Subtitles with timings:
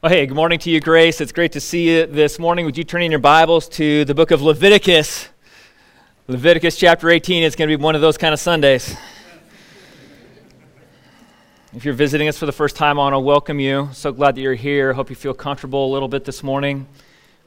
[0.00, 1.20] Well, hey, good morning to you, Grace.
[1.20, 2.64] It's great to see you this morning.
[2.66, 5.28] Would you turn in your Bibles to the book of Leviticus?
[6.28, 8.96] Leviticus chapter 18 is going to be one of those kind of Sundays.
[11.74, 13.88] If you're visiting us for the first time, I want to welcome you.
[13.92, 14.92] So glad that you're here.
[14.92, 16.86] Hope you feel comfortable a little bit this morning.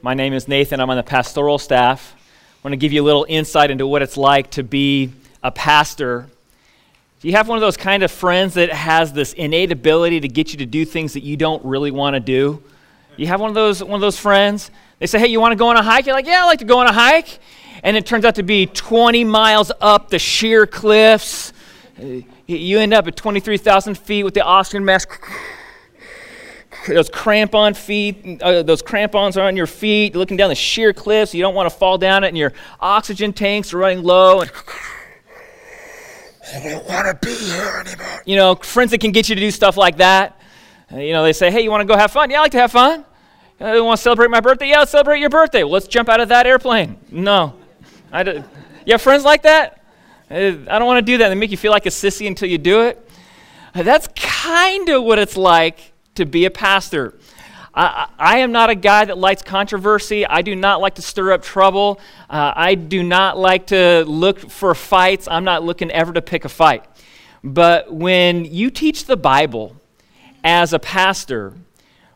[0.02, 0.78] My name is Nathan.
[0.78, 2.14] I'm on the pastoral staff.
[2.14, 5.10] I want to give you a little insight into what it's like to be
[5.42, 6.28] a pastor
[7.22, 10.26] do you have one of those kind of friends that has this innate ability to
[10.26, 12.60] get you to do things that you don't really want to do?
[13.16, 14.72] You have one of those one of those friends.
[14.98, 16.58] They say, "Hey, you want to go on a hike?" You're like, "Yeah, I like
[16.58, 17.38] to go on a hike."
[17.84, 21.52] And it turns out to be 20 miles up the sheer cliffs.
[22.48, 25.24] You end up at 23,000 feet with the oxygen mask.
[26.88, 30.14] Those crampon feet, uh, those crampons are on your feet.
[30.14, 31.34] You're looking down the sheer cliffs.
[31.34, 34.40] You don't want to fall down it, and your oxygen tanks are running low.
[34.40, 34.50] And
[36.54, 38.22] I don't want to be here anymore.
[38.26, 40.40] You know, friends that can get you to do stuff like that.
[40.92, 42.30] Uh, you know, they say, hey, you want to go have fun?
[42.30, 43.04] Yeah, I like to have fun.
[43.60, 44.68] I want to celebrate my birthday?
[44.68, 45.62] Yeah, let's celebrate your birthday.
[45.62, 46.98] Well, let's jump out of that airplane.
[47.10, 47.54] No.
[48.10, 48.44] I do.
[48.84, 49.84] You have friends like that?
[50.30, 50.34] Uh,
[50.68, 51.28] I don't want to do that.
[51.28, 53.08] They make you feel like a sissy until you do it.
[53.74, 57.14] Uh, that's kind of what it's like to be a pastor.
[57.74, 60.26] I, I, am not a guy that likes controversy.
[60.26, 62.00] I do not like to stir up trouble.
[62.28, 65.26] Uh, I do not like to look for fights.
[65.26, 66.84] I'm not looking ever to pick a fight.
[67.42, 69.76] But when you teach the Bible
[70.44, 71.54] as a pastor,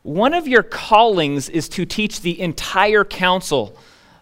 [0.03, 3.77] one of your callings is to teach the entire counsel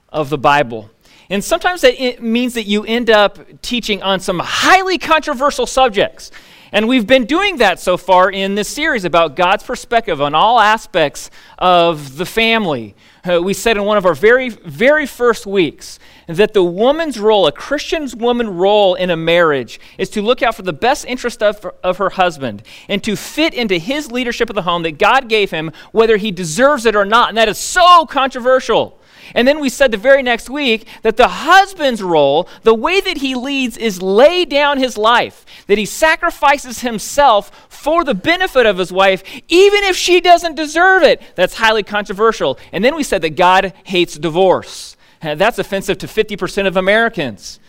[0.08, 0.91] of the Bible.
[1.28, 6.30] And sometimes that means that you end up teaching on some highly controversial subjects.
[6.75, 10.58] And we've been doing that so far in this series about God's perspective on all
[10.58, 12.97] aspects of the family.
[13.25, 17.47] Uh, we said in one of our very, very first weeks that the woman's role,
[17.47, 21.44] a Christian's woman role in a marriage, is to look out for the best interest
[21.44, 25.28] of, of her husband and to fit into his leadership of the home that God
[25.28, 27.28] gave him, whether he deserves it or not.
[27.28, 28.98] And that is so controversial.
[29.34, 33.19] And then we said the very next week that the husband's role, the way that
[33.19, 38.78] he leads, is lay down his life, that he sacrifices himself for the benefit of
[38.78, 41.22] his wife, even if she doesn't deserve it.
[41.34, 42.59] That's highly controversial.
[42.72, 44.97] And then we said that God hates divorce.
[45.22, 47.60] Uh, that's offensive to 50% of Americans.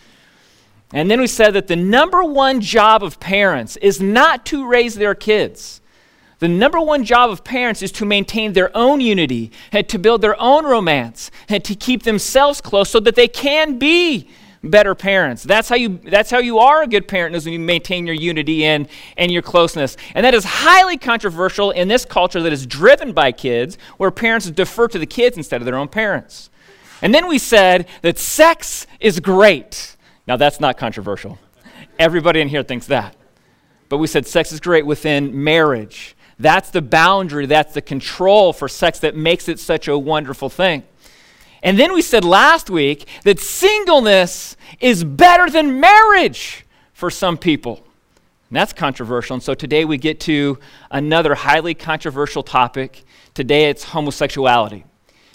[0.92, 4.94] And then we said that the number one job of parents is not to raise
[4.94, 5.80] their kids.
[6.38, 10.20] The number one job of parents is to maintain their own unity, and to build
[10.20, 14.28] their own romance, and to keep themselves close so that they can be
[14.62, 15.42] better parents.
[15.42, 18.16] That's how you, that's how you are a good parent, is when you maintain your
[18.16, 19.96] unity and, and your closeness.
[20.14, 24.50] And that is highly controversial in this culture that is driven by kids, where parents
[24.50, 26.50] defer to the kids instead of their own parents.
[27.00, 29.96] And then we said that sex is great.
[30.26, 31.38] Now, that's not controversial.
[31.98, 33.14] Everybody in here thinks that.
[33.88, 36.15] But we said sex is great within marriage.
[36.38, 40.82] That's the boundary, that's the control for sex that makes it such a wonderful thing.
[41.62, 47.82] And then we said last week that singleness is better than marriage for some people.
[48.50, 49.34] And that's controversial.
[49.34, 50.58] And so today we get to
[50.90, 53.04] another highly controversial topic.
[53.34, 54.84] Today it's homosexuality.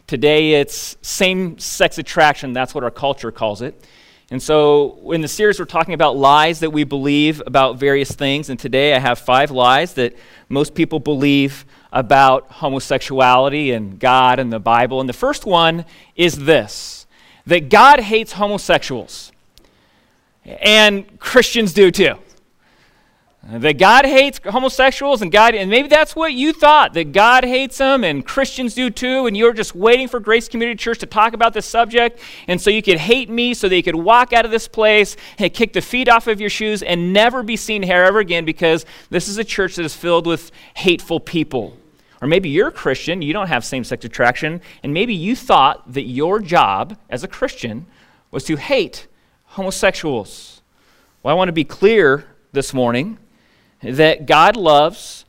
[0.07, 2.53] Today it's same sex attraction.
[2.53, 3.83] That's what our culture calls it.
[4.31, 8.49] And so, in the series, we're talking about lies that we believe about various things.
[8.49, 10.15] And today, I have five lies that
[10.47, 15.01] most people believe about homosexuality and God and the Bible.
[15.01, 15.83] And the first one
[16.15, 17.05] is this
[17.45, 19.33] that God hates homosexuals.
[20.45, 22.15] And Christians do too.
[23.43, 27.79] That God hates homosexuals and God, and maybe that's what you thought, that God hates
[27.79, 31.33] them and Christians do too, and you're just waiting for Grace Community Church to talk
[31.33, 34.45] about this subject, and so you could hate me so that you could walk out
[34.45, 37.81] of this place and kick the feet off of your shoes and never be seen
[37.81, 41.75] here ever again because this is a church that is filled with hateful people.
[42.21, 45.91] Or maybe you're a Christian, you don't have same sex attraction, and maybe you thought
[45.91, 47.87] that your job as a Christian
[48.29, 49.07] was to hate
[49.45, 50.61] homosexuals.
[51.23, 53.17] Well, I want to be clear this morning
[53.81, 55.25] that God loves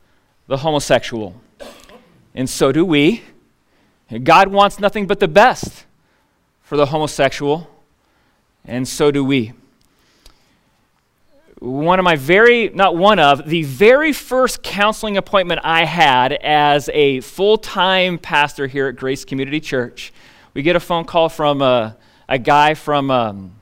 [0.47, 1.41] the homosexual,
[2.35, 3.23] and so do we.
[4.23, 5.85] God wants nothing but the best
[6.61, 7.67] for the homosexual,
[8.65, 9.53] and so do we.
[11.59, 16.89] One of my very, not one of, the very first counseling appointment I had as
[16.93, 20.11] a full time pastor here at Grace Community Church,
[20.53, 21.95] we get a phone call from a,
[22.27, 23.55] a guy from, um,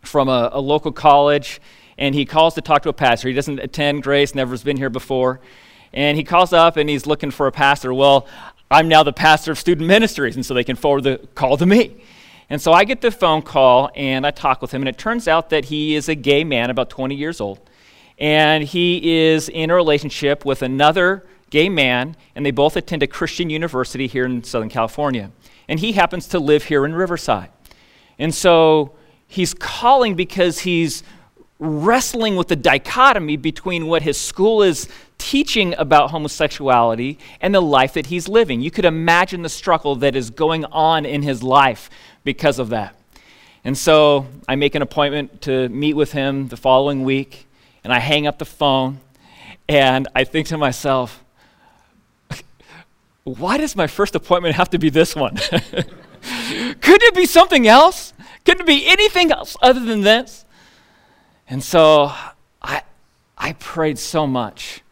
[0.00, 1.60] from a, a local college
[1.98, 3.28] and he calls to talk to a pastor.
[3.28, 5.40] He doesn't attend Grace, never's been here before.
[5.92, 7.94] And he calls up and he's looking for a pastor.
[7.94, 8.26] Well,
[8.70, 11.66] I'm now the pastor of student ministries, and so they can forward the call to
[11.66, 11.96] me.
[12.50, 15.26] And so I get the phone call and I talk with him, and it turns
[15.28, 17.60] out that he is a gay man, about 20 years old.
[18.18, 23.06] And he is in a relationship with another gay man, and they both attend a
[23.06, 25.30] Christian university here in Southern California.
[25.68, 27.50] And he happens to live here in Riverside.
[28.18, 28.96] And so
[29.26, 31.02] he's calling because he's
[31.58, 34.88] wrestling with the dichotomy between what his school is
[35.18, 38.60] teaching about homosexuality and the life that he's living.
[38.60, 41.88] You could imagine the struggle that is going on in his life
[42.24, 42.94] because of that.
[43.64, 47.46] And so I make an appointment to meet with him the following week,
[47.82, 49.00] and I hang up the phone,
[49.68, 51.24] and I think to myself,
[53.24, 55.36] why does my first appointment have to be this one?
[56.26, 58.12] Couldn't it be something else?
[58.44, 60.44] Couldn't it be anything else other than this?
[61.48, 62.12] And so
[62.60, 62.82] I,
[63.38, 64.82] I prayed so much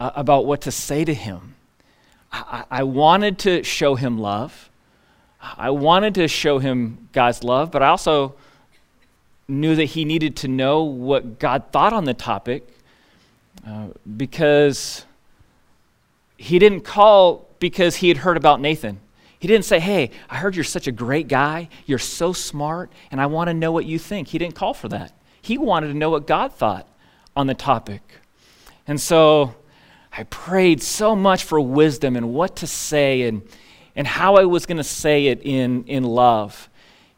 [0.00, 1.54] uh, about what to say to him.
[2.32, 4.70] I, I wanted to show him love.
[5.40, 8.34] I wanted to show him God's love, but I also
[9.46, 12.66] knew that he needed to know what God thought on the topic
[13.66, 15.04] uh, because
[16.36, 19.00] he didn't call because he had heard about Nathan.
[19.38, 21.68] He didn't say, Hey, I heard you're such a great guy.
[21.86, 24.28] You're so smart, and I want to know what you think.
[24.28, 25.12] He didn't call for that.
[25.40, 26.86] He wanted to know what God thought
[27.36, 28.02] on the topic.
[28.86, 29.54] And so
[30.12, 33.42] I prayed so much for wisdom and what to say and,
[33.94, 36.68] and how I was going to say it in, in love.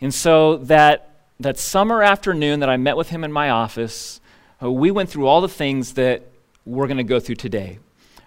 [0.00, 4.20] And so that, that summer afternoon that I met with him in my office,
[4.62, 6.22] uh, we went through all the things that
[6.66, 7.78] we're going to go through today.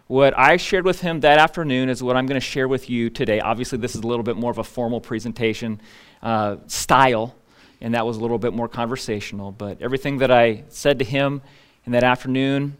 [0.07, 3.09] What I shared with him that afternoon is what I'm going to share with you
[3.09, 3.39] today.
[3.39, 5.81] Obviously, this is a little bit more of a formal presentation
[6.21, 7.35] uh, style
[7.83, 9.51] and that was a little bit more conversational.
[9.51, 11.41] But everything that I said to him
[11.85, 12.77] in that afternoon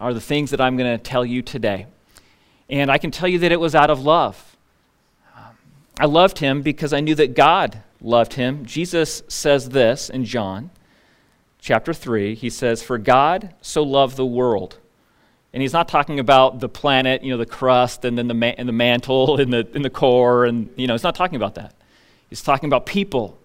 [0.00, 1.86] are the things that I'm going to tell you today.
[2.70, 4.56] And I can tell you that it was out of love.
[6.00, 8.64] I loved him because I knew that God loved him.
[8.64, 10.70] Jesus says this in John
[11.60, 12.34] chapter 3.
[12.34, 14.78] He says, For God so loved the world.
[15.52, 18.54] And he's not talking about the planet, you know, the crust and then the, ma-
[18.56, 20.46] and the mantle and the, and the core.
[20.46, 21.74] And, you know, he's not talking about that.
[22.30, 23.38] He's talking about people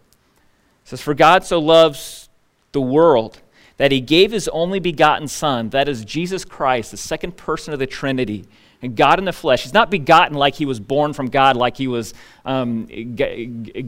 [0.83, 2.30] it says, For God so loves
[2.71, 3.41] the world
[3.77, 7.80] that he gave his only begotten Son, that is Jesus Christ, the second person of
[7.80, 8.45] the Trinity,
[8.81, 9.63] and God in the flesh.
[9.63, 12.13] He's not begotten like he was born from God, like he was
[12.45, 12.85] um,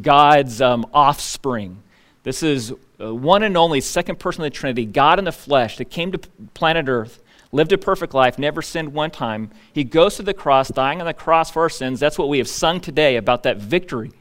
[0.02, 1.84] God's um, offspring.
[2.24, 5.78] This is uh, one and only second person of the Trinity, God in the flesh,
[5.78, 6.18] that came to
[6.54, 7.22] planet Earth,
[7.52, 9.52] lived a perfect life, never sinned one time.
[9.74, 12.00] He goes to the cross, dying on the cross for our sins.
[12.00, 14.12] That's what we have sung today about that victory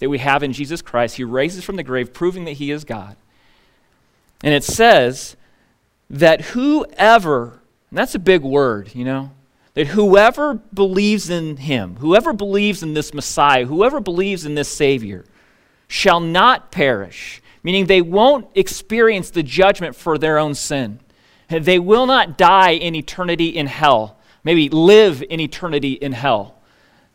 [0.00, 1.16] that we have in Jesus Christ.
[1.16, 3.16] He raises from the grave, proving that he is God.
[4.42, 5.36] And it says
[6.08, 7.60] that whoever,
[7.92, 9.30] that's a big word, you know,
[9.74, 15.24] that whoever believes in him, whoever believes in this Messiah, whoever believes in this Savior,
[15.86, 20.98] shall not perish, meaning they won't experience the judgment for their own sin.
[21.48, 26.59] They will not die in eternity in hell, maybe live in eternity in hell.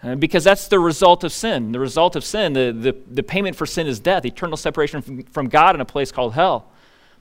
[0.04, 1.72] Uh, because that's the result of sin.
[1.72, 5.24] The result of sin, the, the, the payment for sin is death, eternal separation from,
[5.24, 6.72] from God in a place called hell.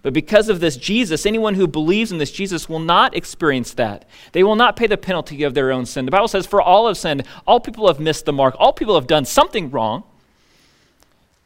[0.05, 4.05] But because of this Jesus, anyone who believes in this Jesus will not experience that.
[4.33, 6.05] They will not pay the penalty of their own sin.
[6.05, 8.97] The Bible says, For all have sinned, all people have missed the mark, all people
[8.97, 10.05] have done something wrong.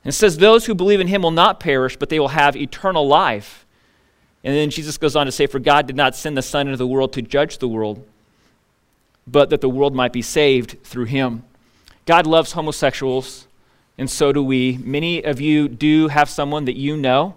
[0.03, 2.57] And it says, Those who believe in him will not perish, but they will have
[2.57, 3.65] eternal life.
[4.43, 6.77] And then Jesus goes on to say, For God did not send the Son into
[6.77, 8.05] the world to judge the world,
[9.31, 11.45] but that the world might be saved through him.
[12.07, 13.47] God loves homosexuals,
[13.99, 14.79] and so do we.
[14.79, 17.35] Many of you do have someone that you know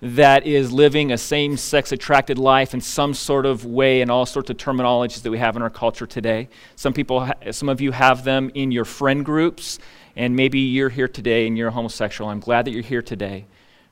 [0.00, 4.26] that is living a same sex attracted life in some sort of way in all
[4.26, 6.48] sorts of terminologies that we have in our culture today.
[6.76, 9.78] Some people, some of you have them in your friend groups,
[10.16, 12.30] and maybe you're here today and you're a homosexual.
[12.30, 13.46] I'm glad that you're here today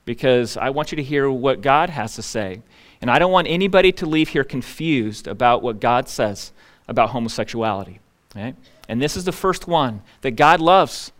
[0.04, 2.62] because I want you to hear what God has to say.
[3.00, 6.52] And I don't want anybody to leave here confused about what God says
[6.92, 7.98] about homosexuality.
[8.30, 8.54] Okay?
[8.88, 11.10] And this is the first one that God loves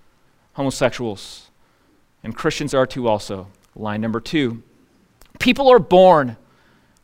[0.52, 1.50] homosexuals,
[2.23, 3.49] and Christians are too also.
[3.75, 4.62] Line number two
[5.38, 6.37] people are born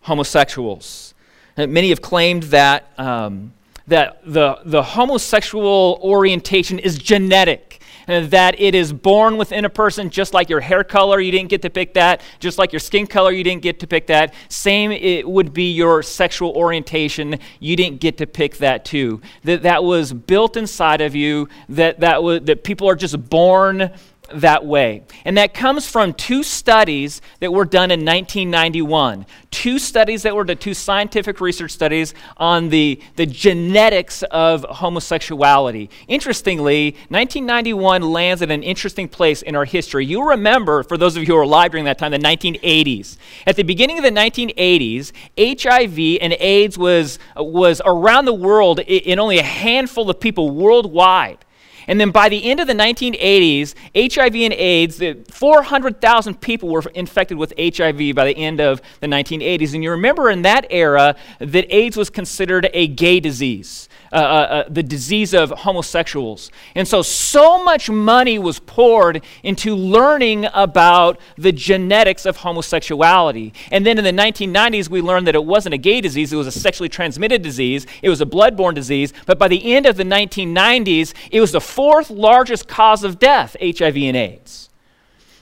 [0.03, 1.13] homosexuals.
[1.57, 3.53] And many have claimed that, um,
[3.89, 10.33] that the, the homosexual orientation is genetic that it is born within a person, just
[10.33, 13.31] like your hair color, you didn't get to pick that, just like your skin color,
[13.31, 14.33] you didn't get to pick that.
[14.49, 19.21] Same, it would be your sexual orientation, you didn't get to pick that too.
[19.45, 23.93] That that was built inside of you, that, that, was, that people are just born
[24.35, 25.03] that way.
[25.25, 29.27] And that comes from two studies that were done in 1991.
[29.51, 35.91] Two studies that were the two scientific research studies on the, the genetics of homosexuality.
[36.07, 40.05] Interestingly, 1991 lands at an interesting place in our history.
[40.05, 43.17] You'll remember, for those of you who were alive during that time, the 1980s.
[43.47, 49.19] At the beginning of the 1980s, HIV and AIDS was, was around the world in
[49.19, 51.45] only a handful of people worldwide.
[51.89, 57.39] And then by the end of the 1980s, HIV and AIDS, 400,000 people were infected
[57.39, 59.75] with HIV by the end of the 1980s.
[59.75, 63.89] And you remember in that era that AIDS was considered a gay disease.
[64.11, 66.51] Uh, uh, uh, the disease of homosexuals.
[66.75, 73.53] And so, so much money was poured into learning about the genetics of homosexuality.
[73.71, 76.47] And then in the 1990s, we learned that it wasn't a gay disease, it was
[76.47, 79.13] a sexually transmitted disease, it was a bloodborne disease.
[79.27, 83.57] But by the end of the 1990s, it was the fourth largest cause of death,
[83.61, 84.71] HIV and AIDS.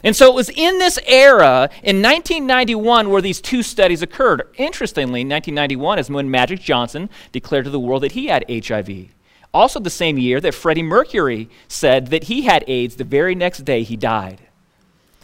[0.06, 4.42] And so it was in this era, in 1991, where these two studies occurred.
[4.56, 9.08] Interestingly, 1991 is when Magic Johnson declared to the world that he had HIV.
[9.52, 13.64] Also, the same year that Freddie Mercury said that he had AIDS the very next
[13.64, 14.42] day he died.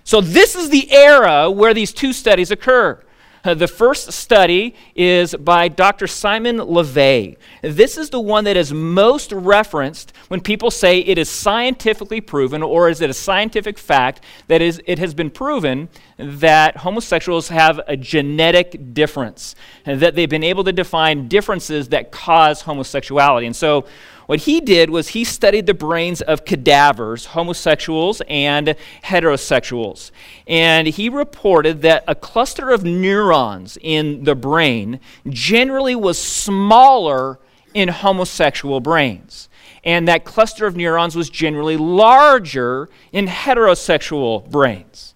[0.03, 3.01] So, this is the era where these two studies occur.
[3.45, 6.07] Uh, the first study is by Dr.
[6.07, 7.37] Simon LeVay.
[7.63, 12.63] This is the one that is most referenced when people say it is scientifically proven,
[12.63, 17.81] or is it a scientific fact that is, it has been proven that homosexuals have
[17.89, 23.47] a genetic difference, that they've been able to define differences that cause homosexuality.
[23.47, 23.87] And so,
[24.33, 28.75] what he did was he studied the brains of cadavers, homosexuals and
[29.05, 30.11] heterosexuals.
[30.47, 37.41] And he reported that a cluster of neurons in the brain generally was smaller
[37.75, 39.51] in homosexual brains.
[39.85, 45.13] And that cluster of neurons was generally larger in heterosexual brains.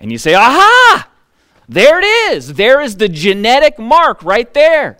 [0.00, 1.08] And you say, aha!
[1.68, 2.54] There it is.
[2.54, 4.98] There is the genetic mark right there.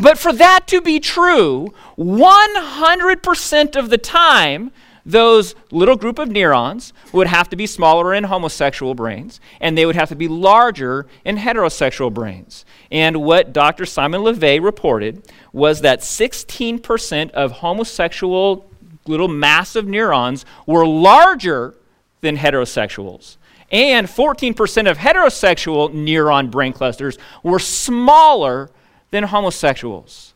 [0.00, 4.70] But for that to be true, 100% of the time,
[5.04, 9.86] those little group of neurons would have to be smaller in homosexual brains, and they
[9.86, 12.64] would have to be larger in heterosexual brains.
[12.92, 13.86] And what Dr.
[13.86, 18.70] Simon LeVay reported was that 16% of homosexual
[19.06, 21.74] little massive neurons were larger
[22.20, 23.36] than heterosexuals.
[23.72, 28.70] And 14% of heterosexual neuron brain clusters were smaller
[29.10, 30.34] than homosexuals.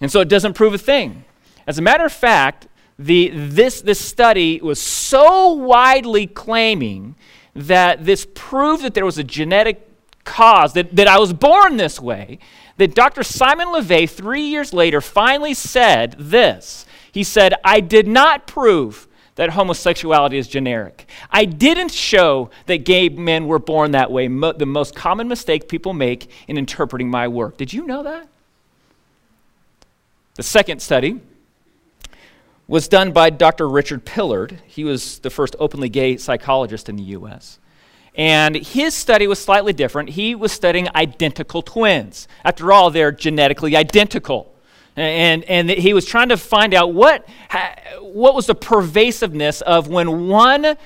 [0.00, 1.24] And so it doesn't prove a thing.
[1.66, 2.68] As a matter of fact,
[2.98, 7.16] the, this, this study was so widely claiming
[7.54, 9.88] that this proved that there was a genetic
[10.24, 12.38] cause, that, that I was born this way,
[12.76, 13.22] that Dr.
[13.22, 16.86] Simon LeVay, three years later, finally said this.
[17.12, 21.08] He said, I did not prove that homosexuality is genetic.
[21.30, 25.68] I didn't show that gay men were born that way, mo- the most common mistake
[25.68, 27.56] people make in interpreting my work.
[27.56, 28.28] Did you know that?
[30.36, 31.20] The second study
[32.66, 33.68] was done by Dr.
[33.68, 34.60] Richard Pillard.
[34.66, 37.58] He was the first openly gay psychologist in the U.S.
[38.14, 40.10] And his study was slightly different.
[40.10, 42.28] He was studying identical twins.
[42.44, 44.53] After all, they're genetically identical.
[44.96, 47.26] And, and he was trying to find out what,
[48.00, 50.76] what was the pervasiveness of when one,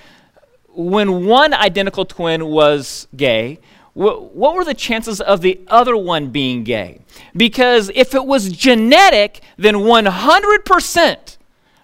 [0.69, 3.59] when one identical twin was gay,
[3.95, 7.00] what were the chances of the other one being gay?
[7.37, 11.37] Because if it was genetic, then 100%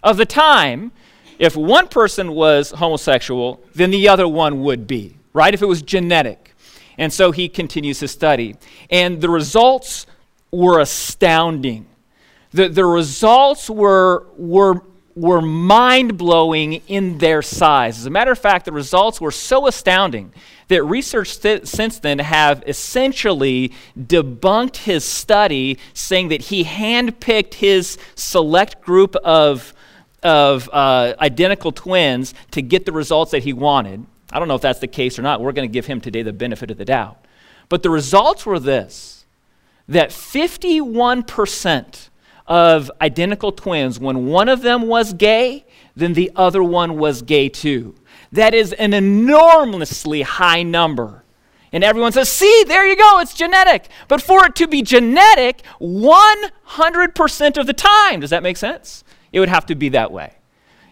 [0.02, 0.92] of the time,
[1.40, 5.52] if one person was homosexual, then the other one would be, right?
[5.52, 6.54] If it was genetic.
[6.98, 8.54] And so he continues his study.
[8.90, 10.06] And the results
[10.52, 11.86] were astounding
[12.54, 14.80] the, the results were, were,
[15.16, 17.98] were mind blowing in their size.
[17.98, 20.32] As a matter of fact, the results were so astounding
[20.68, 27.98] that research st- since then have essentially debunked his study, saying that he handpicked his
[28.14, 29.74] select group of,
[30.22, 34.06] of uh, identical twins to get the results that he wanted.
[34.32, 35.40] I don't know if that's the case or not.
[35.40, 37.18] We're going to give him today the benefit of the doubt.
[37.68, 39.26] But the results were this
[39.88, 42.08] that 51%
[42.46, 45.64] of identical twins, when one of them was gay,
[45.96, 47.94] then the other one was gay too.
[48.32, 51.24] That is an enormously high number.
[51.72, 53.88] And everyone says, see, there you go, it's genetic.
[54.06, 59.02] But for it to be genetic 100% of the time, does that make sense?
[59.32, 60.34] It would have to be that way.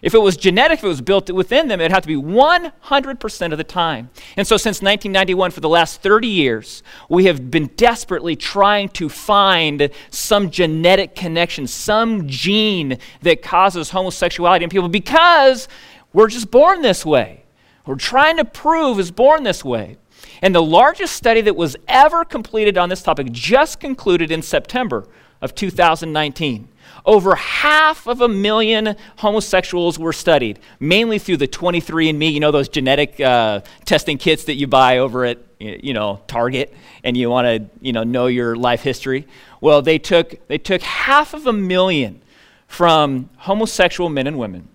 [0.03, 3.51] If it was genetic, if it was built within them, it'd have to be 100%
[3.53, 4.09] of the time.
[4.35, 9.07] And so, since 1991, for the last 30 years, we have been desperately trying to
[9.07, 15.69] find some genetic connection, some gene that causes homosexuality in people because
[16.13, 17.43] We're just born this way.
[17.85, 19.97] We're trying to prove is born this way.
[20.41, 25.07] And the largest study that was ever completed on this topic just concluded in September
[25.41, 26.69] of 2019.
[27.05, 32.69] Over half of a million homosexuals were studied, mainly through the 23andMe, you know, those
[32.69, 36.73] genetic uh, testing kits that you buy over at, you know, Target,
[37.03, 39.27] and you want to, you know, know your life history.
[39.59, 42.21] Well, they took, they took half of a million
[42.67, 44.67] from homosexual men and women,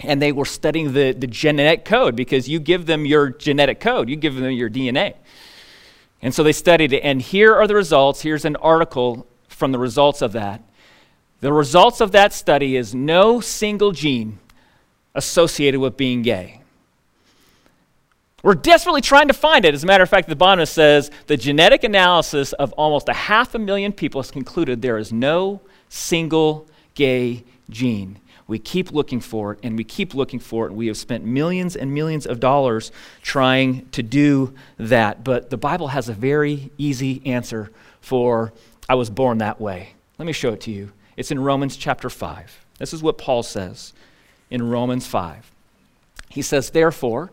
[0.00, 4.08] and they were studying the, the genetic code because you give them your genetic code,
[4.08, 5.14] you give them your DNA.
[6.20, 8.22] And so they studied it, and here are the results.
[8.22, 10.62] Here's an article from the results of that.
[11.42, 14.38] The results of that study is no single gene
[15.12, 16.60] associated with being gay.
[18.44, 19.74] We're desperately trying to find it.
[19.74, 23.56] As a matter of fact, the bottom says the genetic analysis of almost a half
[23.56, 28.20] a million people has concluded there is no single gay gene.
[28.46, 30.68] We keep looking for it and we keep looking for it.
[30.68, 35.24] And we have spent millions and millions of dollars trying to do that.
[35.24, 38.52] But the Bible has a very easy answer for
[38.88, 39.94] I was born that way.
[40.18, 40.92] Let me show it to you.
[41.16, 42.64] It's in Romans chapter 5.
[42.78, 43.92] This is what Paul says
[44.50, 45.50] in Romans 5.
[46.28, 47.30] He says, Therefore,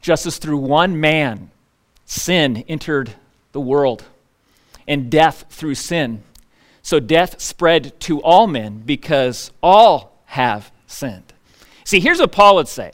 [0.00, 1.50] just as through one man
[2.06, 3.14] sin entered
[3.52, 4.04] the world,
[4.88, 6.22] and death through sin,
[6.82, 11.32] so death spread to all men because all have sinned.
[11.84, 12.92] See, here's what Paul would say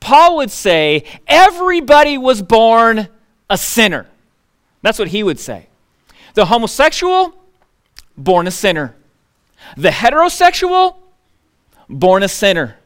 [0.00, 3.08] Paul would say, Everybody was born
[3.48, 4.06] a sinner.
[4.82, 5.68] That's what he would say.
[6.34, 7.34] The homosexual,
[8.16, 8.96] born a sinner.
[9.76, 10.96] The heterosexual,
[11.88, 12.76] born a sinner.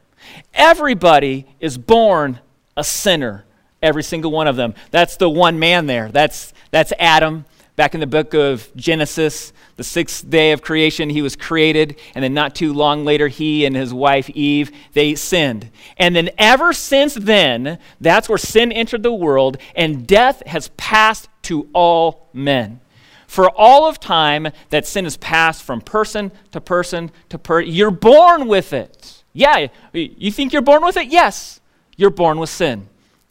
[0.53, 2.39] Everybody is born
[2.75, 3.45] a sinner,
[3.81, 4.73] every single one of them.
[4.91, 6.09] That's the one man there.
[6.09, 7.45] That's, that's Adam.
[7.75, 12.23] Back in the book of Genesis, the sixth day of creation, he was created, and
[12.23, 15.69] then not too long later, he and his wife Eve, they sinned.
[15.97, 21.29] And then ever since then, that's where sin entered the world, and death has passed
[21.43, 22.79] to all men
[23.27, 27.71] for all of time that sin has passed from person to person to person.
[27.71, 29.23] You're born with it.
[29.33, 31.07] Yeah, you think you're born with it?
[31.07, 31.59] Yes,
[31.95, 32.87] you're born with sin.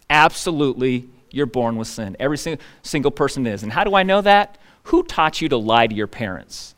[0.08, 2.16] Absolutely, you're born with sin.
[2.20, 3.62] Every single, single person is.
[3.62, 4.58] And how do I know that?
[4.84, 6.74] Who taught you to lie to your parents?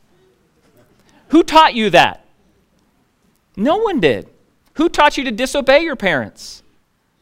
[1.27, 2.25] Who taught you that?
[3.55, 4.27] No one did.
[4.75, 6.63] Who taught you to disobey your parents?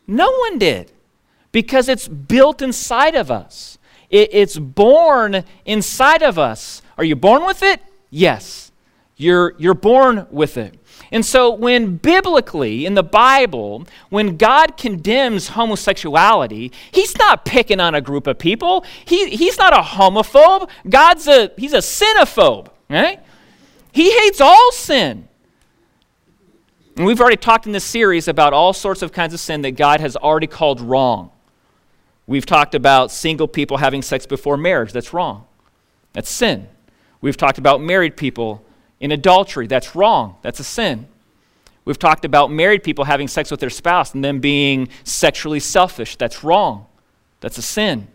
[0.06, 0.92] No one did.
[1.52, 3.78] Because it's built inside of us.
[4.10, 6.82] It, it's born inside of us.
[6.98, 7.82] Are you born with it?
[8.10, 8.72] Yes.
[9.16, 10.80] You're, you're born with it.
[11.12, 17.96] And so, when biblically, in the Bible, when God condemns homosexuality, He's not picking on
[17.96, 18.84] a group of people.
[19.06, 20.70] He, he's not a homophobe.
[20.90, 23.22] God's a, He's a sinophobe, right?
[23.92, 25.28] He hates all sin.
[26.98, 29.72] And we've already talked in this series about all sorts of kinds of sin that
[29.72, 31.32] God has already called wrong.
[32.28, 34.92] We've talked about single people having sex before marriage.
[34.92, 35.46] That's wrong.
[36.14, 36.68] That's sin.
[37.22, 38.64] We've talked about married people
[39.00, 39.66] in adultery.
[39.66, 40.36] That's wrong.
[40.42, 41.08] That's a sin.
[41.86, 46.18] We've talked about married people having sex with their spouse and them being sexually selfish.
[46.18, 46.86] That's wrong.
[47.40, 48.10] That's a sin.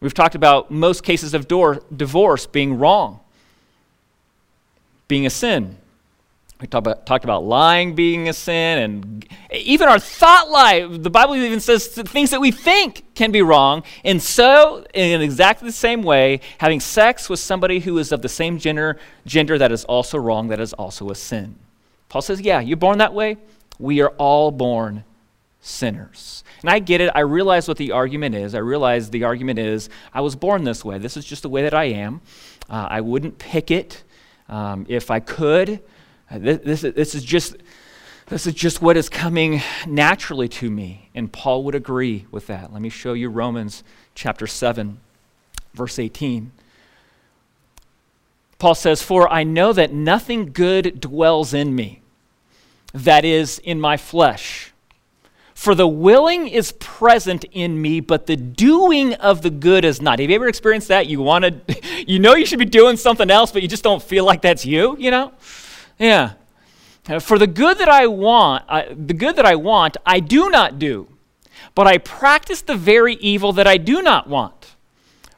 [0.00, 3.20] We've talked about most cases of door, divorce being wrong,
[5.08, 5.76] being a sin.
[6.60, 11.02] We talked about, talked about lying being a sin, and even our thought life.
[11.02, 13.82] The Bible even says things that we think can be wrong.
[14.04, 18.28] And so, in exactly the same way, having sex with somebody who is of the
[18.28, 21.56] same gender, gender that is also wrong, that is also a sin.
[22.10, 23.38] Paul says, Yeah, you're born that way.
[23.78, 25.04] We are all born
[25.60, 26.44] sinners.
[26.60, 27.10] And I get it.
[27.14, 28.54] I realize what the argument is.
[28.54, 30.98] I realize the argument is I was born this way.
[30.98, 32.20] This is just the way that I am.
[32.68, 34.02] Uh, I wouldn't pick it
[34.50, 35.80] um, if I could.
[36.30, 37.56] This, this, this, is just,
[38.26, 41.10] this is just what is coming naturally to me.
[41.14, 42.72] And Paul would agree with that.
[42.72, 43.82] Let me show you Romans
[44.14, 45.00] chapter 7,
[45.74, 46.52] verse 18.
[48.58, 52.02] Paul says, For I know that nothing good dwells in me,
[52.92, 54.72] that is, in my flesh.
[55.54, 60.18] For the willing is present in me, but the doing of the good is not.
[60.18, 61.06] Have you ever experienced that?
[61.06, 64.02] You want to, you know you should be doing something else, but you just don't
[64.02, 65.32] feel like that's you, you know?
[66.00, 66.32] Yeah.
[67.08, 70.50] Uh, for the good that I want, I, the good that I want, I do
[70.50, 71.08] not do,
[71.74, 74.74] but I practice the very evil that I do not want.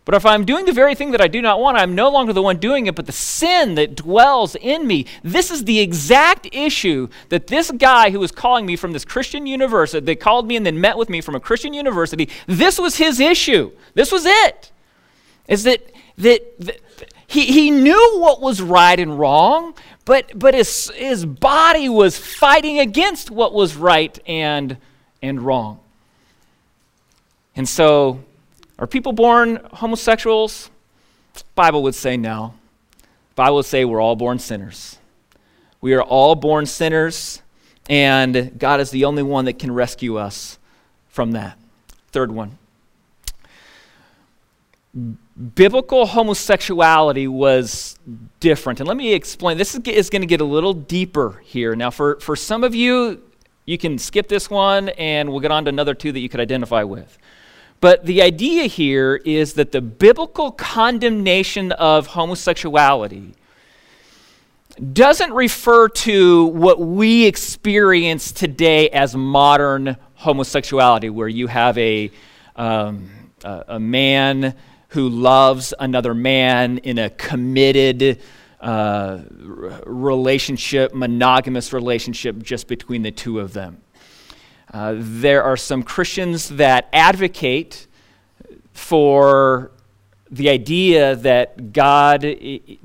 [0.04, 2.32] But if I'm doing the very thing that I do not want, I'm no longer
[2.32, 5.06] the one doing it, but the sin that dwells in me.
[5.22, 9.46] This is the exact issue that this guy who was calling me from this Christian
[9.46, 12.96] university, they called me and then met with me from a Christian university, this was
[12.96, 13.70] his issue.
[13.94, 14.72] This was it.
[15.46, 16.80] Is that, that, that
[17.32, 22.78] he, he knew what was right and wrong, but, but his, his body was fighting
[22.78, 24.76] against what was right and,
[25.22, 25.80] and wrong.
[27.56, 28.22] And so,
[28.78, 30.70] are people born homosexuals?
[31.54, 32.52] Bible would say no.
[33.34, 34.98] Bible would say we're all born sinners.
[35.80, 37.40] We are all born sinners,
[37.88, 40.58] and God is the only one that can rescue us
[41.08, 41.58] from that.
[42.10, 42.58] Third one.
[45.54, 47.98] Biblical homosexuality was
[48.38, 48.80] different.
[48.80, 49.56] And let me explain.
[49.56, 51.74] This is, is going to get a little deeper here.
[51.74, 53.22] Now, for, for some of you,
[53.64, 56.40] you can skip this one and we'll get on to another two that you could
[56.40, 57.18] identify with.
[57.80, 63.34] But the idea here is that the biblical condemnation of homosexuality
[64.92, 72.10] doesn't refer to what we experience today as modern homosexuality, where you have a,
[72.56, 73.10] um,
[73.44, 74.54] a, a, man
[74.92, 78.20] who loves another man in a committed
[78.60, 79.20] uh,
[79.86, 83.78] relationship, monogamous relationship just between the two of them.
[84.70, 87.86] Uh, there are some Christians that advocate
[88.74, 89.70] for
[90.30, 92.26] the idea that God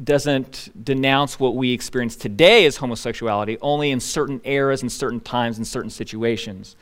[0.01, 5.57] doesn't denounce what we experience today as homosexuality only in certain eras and certain times
[5.57, 6.77] and certain situations.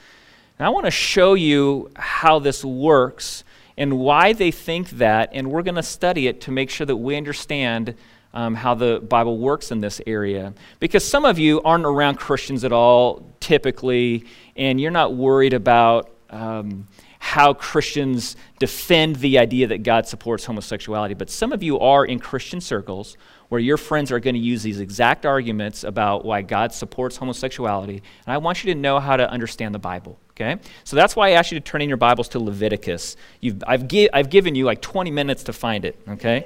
[0.60, 3.44] And I want to show you how this works
[3.78, 6.96] and why they think that, and we're going to study it to make sure that
[6.96, 7.96] we understand
[8.34, 10.54] um, how the Bible works in this area.
[10.80, 16.12] Because some of you aren't around Christians at all, typically, and you're not worried about
[16.30, 16.88] um,
[17.20, 21.14] how Christians defend the idea that God supports homosexuality.
[21.14, 23.18] But some of you are in Christian circles
[23.50, 28.02] where your friends are going to use these exact arguments about why God supports homosexuality.
[28.26, 30.20] And I want you to know how to understand the Bible.
[30.36, 30.60] Okay?
[30.84, 33.16] So that's why I asked you to turn in your Bibles to Leviticus.
[33.40, 35.98] You've, I've, gi- I've given you like 20 minutes to find it.
[36.10, 36.46] Okay?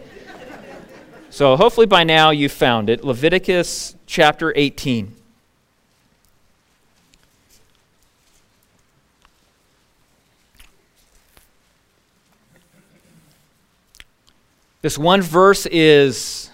[1.31, 3.03] so hopefully by now you've found it.
[3.03, 5.15] Leviticus chapter 18.
[14.81, 16.51] This one verse is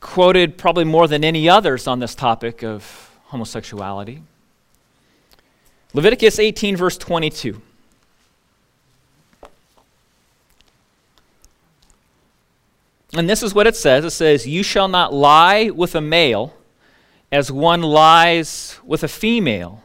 [0.00, 4.22] quoted probably more than any others on this topic of homosexuality.
[5.94, 7.60] Leviticus 18, verse 22.
[13.14, 16.54] And this is what it says it says, You shall not lie with a male
[17.30, 19.82] as one lies with a female,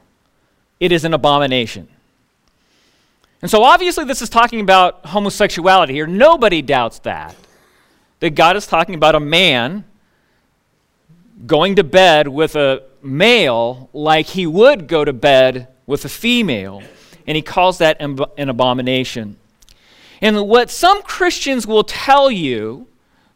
[0.80, 1.88] it is an abomination.
[3.41, 6.08] And so obviously, this is talking about homosexuality here.
[6.08, 7.36] Nobody doubts that.
[8.20, 9.86] That God is talking about a man
[11.46, 16.84] going to bed with a male like he would go to bed with a female.
[17.26, 19.38] And he calls that an abomination.
[20.21, 22.88] And what some Christians will tell you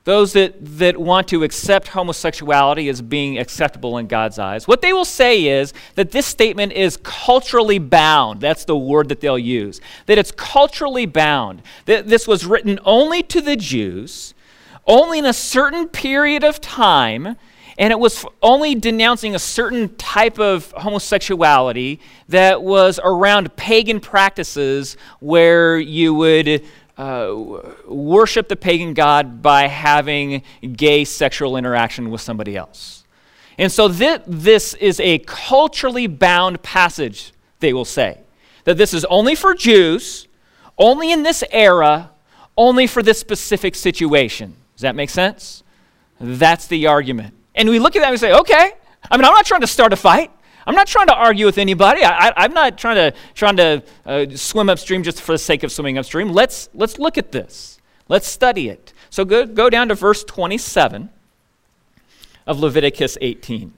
[0.03, 4.93] those that, that want to accept homosexuality as being acceptable in God's eyes, what they
[4.93, 8.41] will say is that this statement is culturally bound.
[8.41, 9.79] That's the word that they'll use.
[10.07, 11.61] That it's culturally bound.
[11.85, 14.33] That this was written only to the Jews,
[14.87, 17.35] only in a certain period of time,
[17.81, 24.95] and it was only denouncing a certain type of homosexuality that was around pagan practices
[25.19, 26.63] where you would
[26.99, 27.35] uh,
[27.87, 33.03] worship the pagan god by having gay sexual interaction with somebody else.
[33.57, 38.19] And so th- this is a culturally bound passage, they will say.
[38.65, 40.27] That this is only for Jews,
[40.77, 42.11] only in this era,
[42.55, 44.55] only for this specific situation.
[44.75, 45.63] Does that make sense?
[46.19, 47.33] That's the argument.
[47.55, 48.71] And we look at that and we say, okay,
[49.09, 50.31] I mean, I'm not trying to start a fight.
[50.65, 52.03] I'm not trying to argue with anybody.
[52.03, 55.71] I, am not trying to, trying to uh, swim upstream just for the sake of
[55.71, 56.31] swimming upstream.
[56.31, 57.79] Let's, let's look at this.
[58.07, 58.93] Let's study it.
[59.09, 61.09] So go, go down to verse 27
[62.45, 63.73] of Leviticus 18.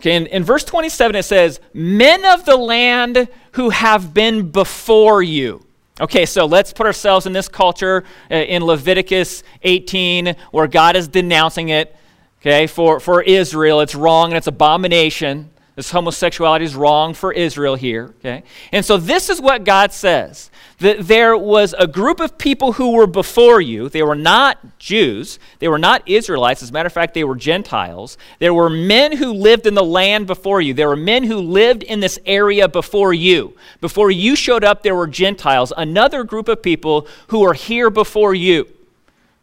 [0.00, 5.22] Okay, in, in verse 27 it says, Men of the land who have been before
[5.22, 5.65] you.
[5.98, 11.08] Okay, so let's put ourselves in this culture uh, in Leviticus 18 where God is
[11.08, 11.96] denouncing it
[12.42, 13.80] okay, for, for Israel.
[13.80, 15.50] It's wrong and it's abomination.
[15.74, 18.42] This homosexuality is wrong for Israel here, okay?
[18.72, 22.92] And so this is what God says that there was a group of people who
[22.92, 23.88] were before you.
[23.88, 26.62] They were not Jews, they were not Israelites.
[26.62, 28.18] As a matter of fact, they were Gentiles.
[28.38, 30.74] There were men who lived in the land before you.
[30.74, 33.56] There were men who lived in this area before you.
[33.80, 38.34] Before you showed up, there were Gentiles, another group of people who are here before
[38.34, 38.68] you.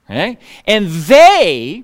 [0.10, 0.38] Okay?
[0.65, 1.84] And they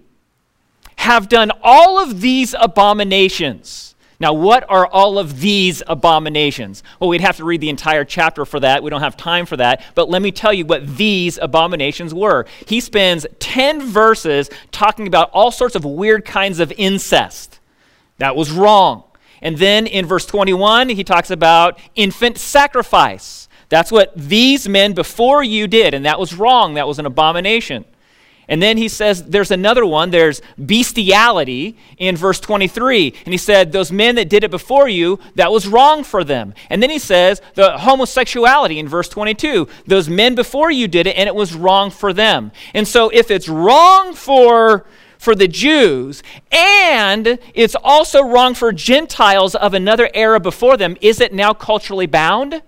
[0.97, 3.95] have done all of these abominations.
[4.21, 6.83] Now, what are all of these abominations?
[6.99, 8.83] Well, we'd have to read the entire chapter for that.
[8.83, 9.83] We don't have time for that.
[9.95, 12.45] But let me tell you what these abominations were.
[12.67, 17.59] He spends 10 verses talking about all sorts of weird kinds of incest.
[18.17, 19.03] That was wrong.
[19.41, 23.47] And then in verse 21, he talks about infant sacrifice.
[23.69, 26.73] That's what these men before you did, and that was wrong.
[26.73, 27.85] That was an abomination.
[28.49, 33.13] And then he says there's another one, there's bestiality in verse 23.
[33.23, 36.55] And he said, Those men that did it before you, that was wrong for them.
[36.69, 39.67] And then he says the homosexuality in verse 22.
[39.85, 42.51] Those men before you did it, and it was wrong for them.
[42.73, 44.85] And so if it's wrong for
[45.19, 51.19] for the Jews, and it's also wrong for Gentiles of another era before them, is
[51.19, 52.61] it now culturally bound?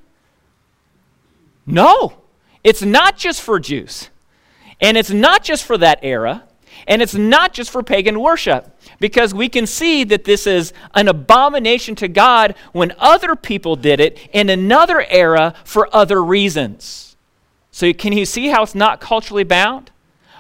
[1.66, 2.18] No,
[2.62, 4.10] it's not just for Jews.
[4.82, 6.44] And it's not just for that era,
[6.88, 11.08] and it's not just for pagan worship, because we can see that this is an
[11.08, 17.16] abomination to God when other people did it in another era for other reasons.
[17.72, 19.92] So, can you see how it's not culturally bound?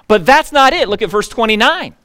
[0.07, 0.89] But that's not it.
[0.89, 1.95] Look at verse 29.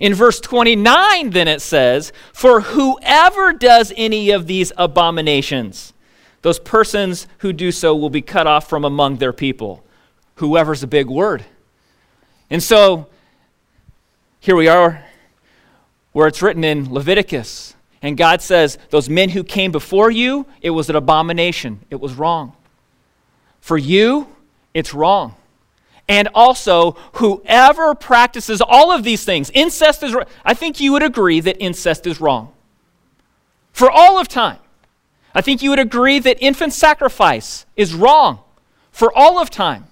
[0.00, 5.92] In verse 29, then it says, For whoever does any of these abominations,
[6.42, 9.84] those persons who do so will be cut off from among their people.
[10.38, 11.44] Whoever's a big word.
[12.50, 13.06] And so,
[14.40, 15.04] here we are
[16.12, 17.74] where it's written in Leviticus.
[18.02, 21.80] And God says, Those men who came before you, it was an abomination.
[21.90, 22.54] It was wrong.
[23.60, 24.28] For you,
[24.74, 25.34] it's wrong.
[26.08, 31.40] And also, whoever practices all of these things, incest is, I think you would agree
[31.40, 32.52] that incest is wrong.
[33.72, 34.58] For all of time.
[35.34, 38.40] I think you would agree that infant sacrifice is wrong.
[38.90, 39.84] For all of time.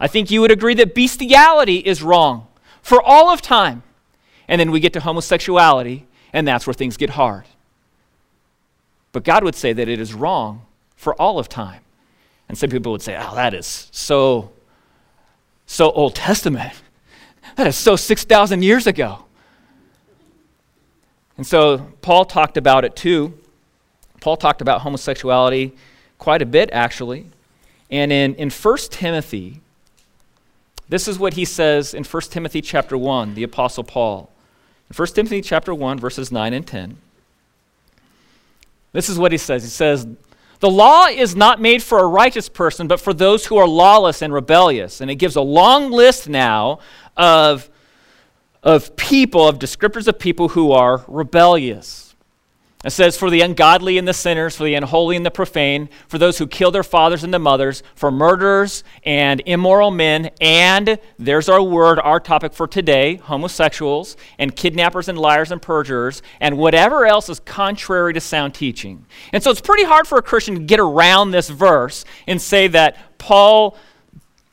[0.00, 2.46] I think you would agree that bestiality is wrong.
[2.82, 3.82] For all of time.
[4.46, 7.44] And then we get to homosexuality, and that's where things get hard.
[9.12, 10.62] But God would say that it is wrong
[10.96, 11.82] for all of time.
[12.48, 14.52] And some people would say, oh, that is so
[15.66, 16.72] so Old Testament.
[17.56, 19.24] That is so 6,000 years ago.
[21.36, 23.38] And so Paul talked about it too.
[24.20, 25.74] Paul talked about homosexuality
[26.16, 27.26] quite a bit, actually.
[27.90, 29.60] And in, in 1 Timothy,
[30.88, 34.30] this is what he says in 1 Timothy chapter 1, the Apostle Paul.
[34.90, 36.96] In 1 Timothy chapter 1, verses 9 and 10.
[38.92, 39.62] This is what he says.
[39.62, 40.06] He says,
[40.60, 44.22] the law is not made for a righteous person, but for those who are lawless
[44.22, 45.00] and rebellious.
[45.00, 46.80] And it gives a long list now
[47.16, 47.70] of,
[48.62, 52.07] of people, of descriptors of people who are rebellious.
[52.84, 56.16] It says, For the ungodly and the sinners, for the unholy and the profane, for
[56.16, 61.48] those who kill their fathers and their mothers, for murderers and immoral men, and there's
[61.48, 67.04] our word, our topic for today homosexuals, and kidnappers and liars and perjurers, and whatever
[67.04, 69.06] else is contrary to sound teaching.
[69.32, 72.68] And so it's pretty hard for a Christian to get around this verse and say
[72.68, 73.76] that Paul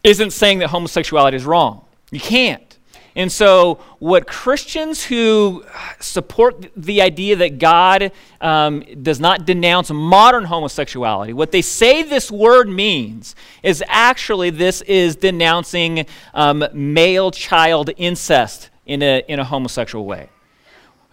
[0.04, 1.86] isn't saying that homosexuality is wrong.
[2.10, 2.75] You can't.
[3.18, 5.64] And so, what Christians who
[6.02, 12.30] support the idea that God um, does not denounce modern homosexuality, what they say this
[12.30, 19.46] word means is actually this is denouncing um, male child incest in a, in a
[19.46, 20.30] homosexual way.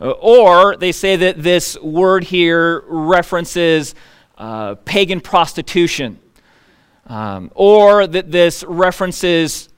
[0.01, 3.95] Uh, or they say that this word here references
[4.39, 6.19] uh, pagan prostitution.
[7.07, 9.69] Um, or that this references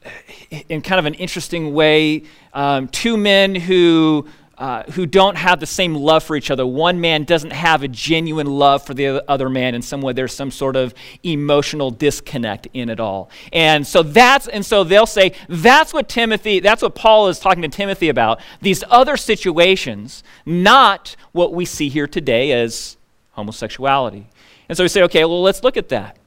[0.69, 5.67] in kind of an interesting way, um, two men who, uh, who don't have the
[5.67, 6.67] same love for each other.
[6.67, 9.75] One man doesn't have a genuine love for the other man.
[9.75, 13.31] In some way, there's some sort of emotional disconnect in it all.
[13.53, 17.63] And so that's, and so they'll say, that's what Timothy, that's what Paul is talking
[17.63, 18.41] to Timothy about.
[18.61, 22.99] These other situations, not what we see here today as
[23.31, 24.29] homosexuality.
[24.69, 26.19] And so we say, okay, well, let's look at that.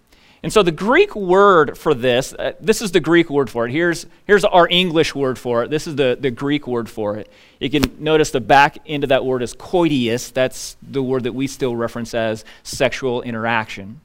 [0.44, 3.72] And so the Greek word for this, uh, this is the Greek word for it.
[3.72, 5.70] Here's, here's our English word for it.
[5.70, 7.32] This is the, the Greek word for it.
[7.60, 10.30] You can notice the back end of that word is coitus.
[10.30, 14.00] That's the word that we still reference as sexual interaction.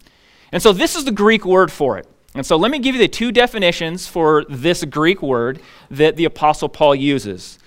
[0.52, 2.08] And so this is the Greek word for it.
[2.34, 6.24] And so let me give you the two definitions for this Greek word that the
[6.24, 7.58] Apostle Paul uses.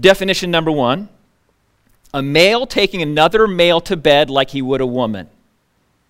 [0.00, 1.08] Definition number one
[2.12, 5.28] a male taking another male to bed like he would a woman.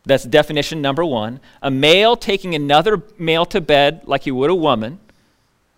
[0.05, 1.41] That's definition number one.
[1.63, 4.99] A male taking another male to bed like you would a woman.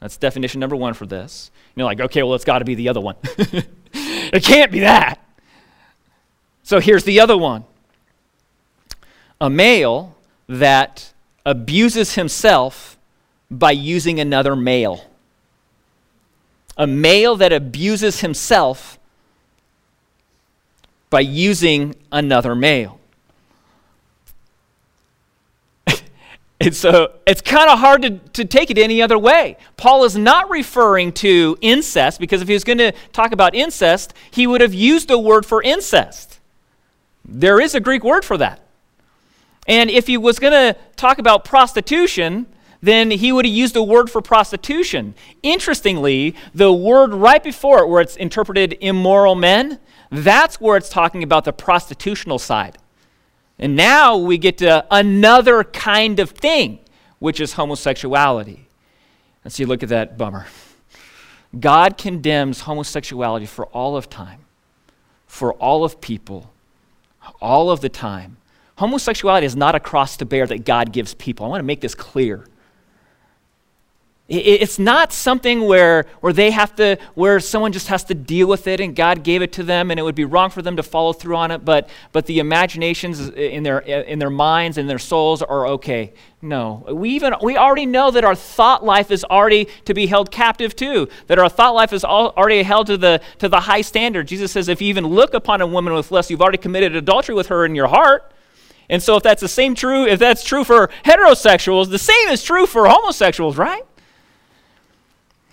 [0.01, 1.51] That's definition number one for this.
[1.77, 3.17] you're like, okay, well, it's got to be the other one.
[3.93, 5.21] it can't be that.
[6.63, 7.65] So here's the other one
[9.41, 10.17] a male
[10.49, 11.13] that
[11.45, 12.97] abuses himself
[13.51, 15.11] by using another male.
[16.77, 18.99] A male that abuses himself
[21.11, 22.99] by using another male.
[26.62, 29.57] And so it's kind of hard to, to take it any other way.
[29.77, 34.14] Paul is not referring to incest because if he was going to talk about incest,
[34.31, 36.38] he would have used a word for incest.
[37.25, 38.61] There is a Greek word for that.
[39.66, 42.46] And if he was going to talk about prostitution,
[42.81, 45.14] then he would have used a word for prostitution.
[45.42, 49.79] Interestingly, the word right before it, where it's interpreted immoral men,
[50.11, 52.79] that's where it's talking about the prostitutional side.
[53.59, 56.81] And now we get to another kind of thing,
[57.19, 58.67] which is homosexuality.
[59.45, 60.47] And you look at that bummer.
[61.59, 64.41] God condemns homosexuality for all of time,
[65.27, 66.53] for all of people,
[67.41, 68.38] all of the time.
[68.79, 71.45] Homosexuality is not a cross to bear that God gives people.
[71.45, 72.47] I want to make this clear.
[74.29, 78.67] It's not something where, where they have to, where someone just has to deal with
[78.69, 80.83] it and God gave it to them and it would be wrong for them to
[80.83, 85.01] follow through on it, but, but the imaginations in their, in their minds and their
[85.01, 86.15] souls are okay.
[86.41, 86.85] No.
[86.89, 90.77] We, even, we already know that our thought life is already to be held captive
[90.77, 94.29] too, that our thought life is already held to the, to the high standard.
[94.29, 97.35] Jesus says, if you even look upon a woman with lust, you've already committed adultery
[97.35, 98.33] with her in your heart.
[98.89, 102.43] And so if that's the same true, if that's true for heterosexuals, the same is
[102.43, 103.83] true for homosexuals, right?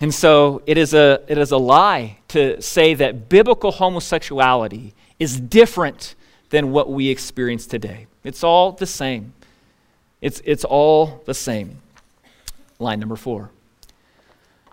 [0.00, 5.38] And so it is, a, it is a lie to say that biblical homosexuality is
[5.38, 6.14] different
[6.48, 8.06] than what we experience today.
[8.24, 9.34] It's all the same.
[10.20, 11.78] It's, it's all the same.
[12.78, 13.50] Line number four.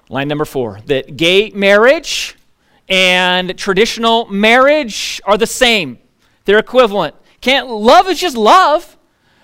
[0.09, 2.37] Line number four that gay marriage
[2.87, 5.99] and traditional marriage are the same,
[6.45, 7.13] they're equivalent.
[7.41, 8.96] Can't, love is just love.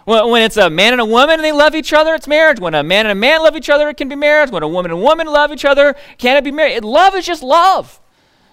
[0.06, 2.60] When it's a man and a woman and they love each other, it's marriage.
[2.60, 4.52] When a man and a man love each other, it can be marriage.
[4.52, 6.84] When a woman and a woman love each other, can it be marriage?
[6.84, 8.02] Love is just love.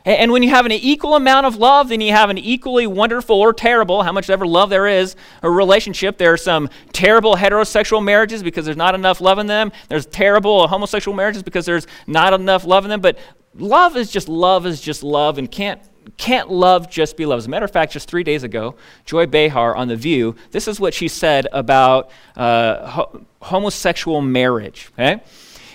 [0.05, 3.37] And when you have an equal amount of love, then you have an equally wonderful
[3.37, 6.17] or terrible, how much ever love there is, a relationship.
[6.17, 9.73] There are some terrible heterosexual marriages because there's not enough love in them.
[9.89, 13.03] There's terrible homosexual marriages because there's not enough love in them.
[13.03, 13.19] But
[13.55, 15.83] love is just love is just love and can't
[16.17, 17.39] can't love just be love.
[17.39, 20.69] As a matter of fact, just three days ago, Joy Behar on The View, this
[20.69, 24.91] is what she said about uh, ho- homosexual marriage.
[24.95, 25.23] Okay?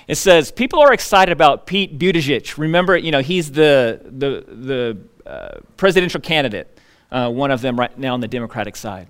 [0.07, 2.57] It says, people are excited about Pete Buttigieg.
[2.57, 6.79] Remember, you know, he's the, the, the uh, presidential candidate,
[7.11, 9.07] uh, one of them right now on the Democratic side.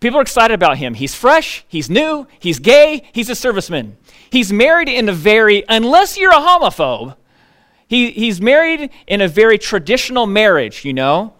[0.00, 0.94] People are excited about him.
[0.94, 3.92] He's fresh, he's new, he's gay, he's a serviceman.
[4.30, 7.16] He's married in a very, unless you're a homophobe,
[7.92, 11.34] he, he's married in a very traditional marriage, you know,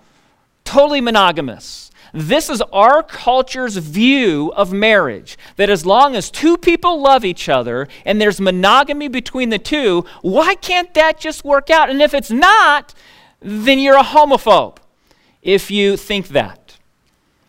[0.64, 1.90] totally monogamous.
[2.12, 7.48] This is our culture's view of marriage that as long as two people love each
[7.48, 11.88] other and there's monogamy between the two, why can't that just work out?
[11.88, 12.92] And if it's not,
[13.40, 14.76] then you're a homophobe
[15.40, 16.76] if you think that,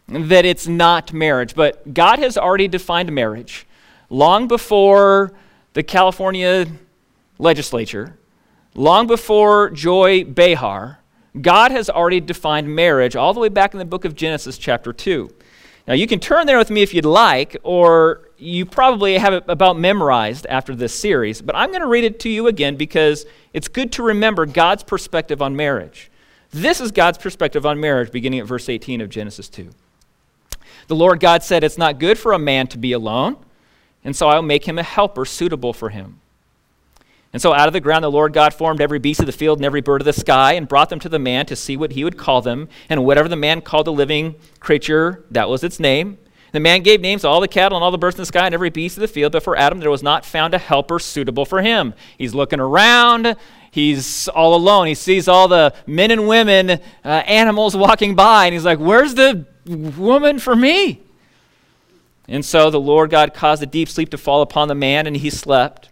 [0.08, 1.56] that it's not marriage.
[1.56, 3.68] But God has already defined marriage
[4.10, 5.34] long before
[5.74, 6.68] the California
[7.38, 8.18] legislature
[8.76, 11.00] Long before Joy Behar,
[11.40, 14.92] God has already defined marriage all the way back in the book of Genesis, chapter
[14.92, 15.30] 2.
[15.88, 19.44] Now, you can turn there with me if you'd like, or you probably have it
[19.48, 23.28] about memorized after this series, but I'm going to read it to you again because
[23.54, 26.10] it's good to remember God's perspective on marriage.
[26.50, 29.70] This is God's perspective on marriage, beginning at verse 18 of Genesis 2.
[30.88, 33.38] The Lord God said, It's not good for a man to be alone,
[34.04, 36.22] and so I'll make him a helper suitable for him.
[37.34, 39.58] And so out of the ground the Lord God formed every beast of the field
[39.58, 41.94] and every bird of the sky and brought them to the man to see what
[41.94, 42.70] he would call them.
[42.88, 46.20] And whatever the man called the living creature, that was its name.
[46.54, 48.46] The man gave names to all the cattle and all the birds in the sky
[48.46, 51.00] and every beast of the field, but for Adam there was not found a helper
[51.00, 51.96] suitable for him.
[52.16, 53.36] He's looking around.
[53.72, 54.86] He's all alone.
[54.86, 59.16] He sees all the men and women, uh, animals walking by, and he's like, Where's
[59.16, 61.02] the woman for me?
[62.28, 65.18] And so the Lord God caused a deep sleep to fall upon the man, and
[65.18, 65.90] he slept.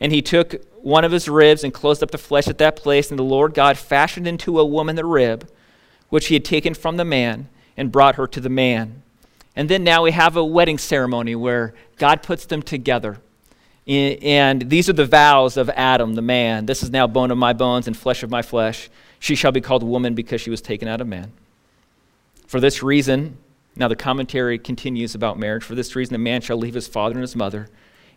[0.00, 3.10] And he took one of his ribs and closed up the flesh at that place.
[3.10, 5.48] And the Lord God fashioned into a woman the rib
[6.08, 9.02] which he had taken from the man and brought her to the man.
[9.56, 13.18] And then now we have a wedding ceremony where God puts them together.
[13.86, 16.66] And these are the vows of Adam, the man.
[16.66, 18.88] This is now bone of my bones and flesh of my flesh.
[19.18, 21.32] She shall be called woman because she was taken out of man.
[22.46, 23.38] For this reason,
[23.76, 25.64] now the commentary continues about marriage.
[25.64, 27.68] For this reason, a man shall leave his father and his mother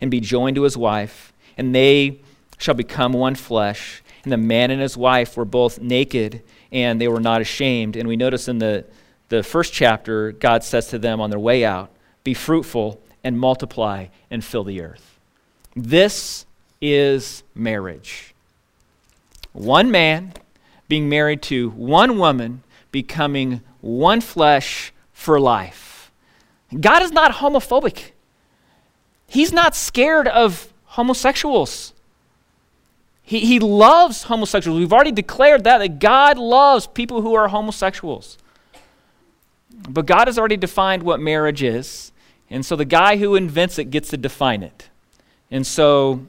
[0.02, 2.20] and be joined to his wife, and they
[2.58, 4.02] shall become one flesh.
[4.24, 7.96] And the man and his wife were both naked and they were not ashamed.
[7.96, 8.86] And we notice in the,
[9.30, 11.92] the first chapter, God says to them on their way out,
[12.24, 15.20] Be fruitful and multiply and fill the earth.
[15.76, 16.46] This
[16.82, 18.34] is marriage.
[19.54, 20.34] One man
[20.88, 26.12] being married to one woman, becoming one flesh for life.
[26.80, 28.12] God is not homophobic.
[29.28, 31.93] He's not scared of homosexuals.
[33.24, 34.78] He, he loves homosexuals.
[34.78, 38.38] We've already declared that, that God loves people who are homosexuals.
[39.90, 42.12] But God has already defined what marriage is.
[42.50, 44.90] And so the guy who invents it gets to define it.
[45.50, 46.28] And so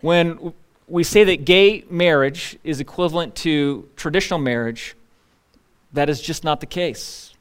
[0.00, 0.54] when
[0.88, 4.96] we say that gay marriage is equivalent to traditional marriage,
[5.92, 7.34] that is just not the case.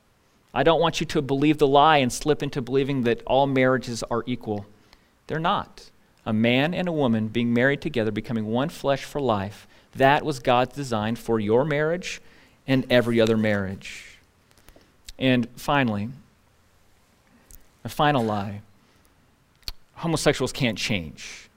[0.53, 4.03] I don't want you to believe the lie and slip into believing that all marriages
[4.03, 4.65] are equal.
[5.27, 5.89] They're not.
[6.27, 9.65] A man and a woman being married together, becoming one flesh for life,
[9.95, 12.21] that was God's design for your marriage
[12.67, 14.17] and every other marriage.
[15.17, 16.09] And finally,
[17.85, 18.61] a final lie
[19.95, 21.49] homosexuals can't change.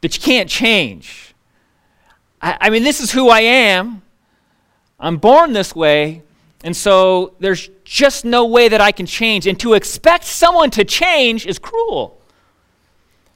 [0.00, 1.34] That you can't change.
[2.42, 4.02] I, I mean, this is who I am.
[4.98, 6.22] I'm born this way,
[6.64, 9.46] and so there's just no way that I can change.
[9.46, 12.17] And to expect someone to change is cruel.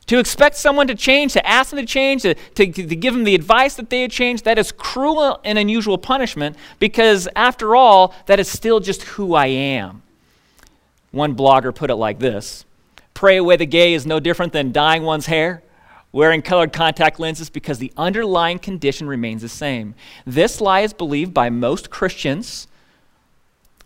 [0.06, 3.24] To expect someone to change, to ask them to change, to, to, to give them
[3.24, 8.14] the advice that they had changed, that is cruel and unusual punishment because, after all,
[8.26, 10.02] that is still just who I am.
[11.12, 12.64] One blogger put it like this
[13.14, 15.62] Pray away the gay is no different than dyeing one's hair,
[16.10, 19.94] wearing colored contact lenses because the underlying condition remains the same.
[20.26, 22.66] This lie is believed by most Christians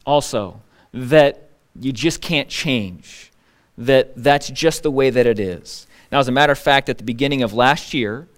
[0.07, 0.61] also
[0.93, 3.33] that you just can't change,
[3.77, 5.87] that that's just the way that it is.
[6.11, 8.28] Now, as a matter of fact, at the beginning of last year,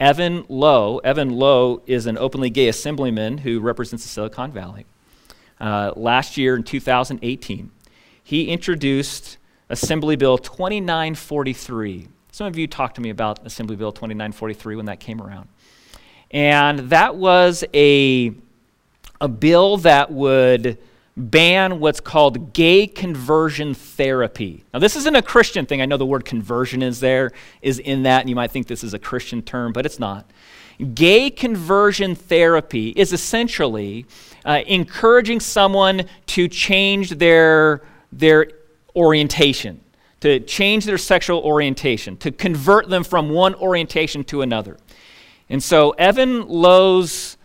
[0.00, 4.86] Evan Low, Evan Low is an openly gay assemblyman who represents the Silicon Valley.
[5.60, 7.70] Uh, last year in 2018,
[8.22, 12.08] he introduced Assembly Bill 2943.
[12.30, 15.48] Some of you talked to me about Assembly Bill 2943 when that came around.
[16.30, 18.32] And that was a,
[19.20, 20.78] a bill that would
[21.18, 24.64] ban what's called gay conversion therapy.
[24.72, 25.82] Now, this isn't a Christian thing.
[25.82, 28.84] I know the word conversion is there, is in that, and you might think this
[28.84, 30.30] is a Christian term, but it's not.
[30.94, 34.06] Gay conversion therapy is essentially
[34.44, 38.52] uh, encouraging someone to change their, their
[38.94, 39.80] orientation,
[40.20, 44.76] to change their sexual orientation, to convert them from one orientation to another.
[45.48, 47.37] And so, Evan Low's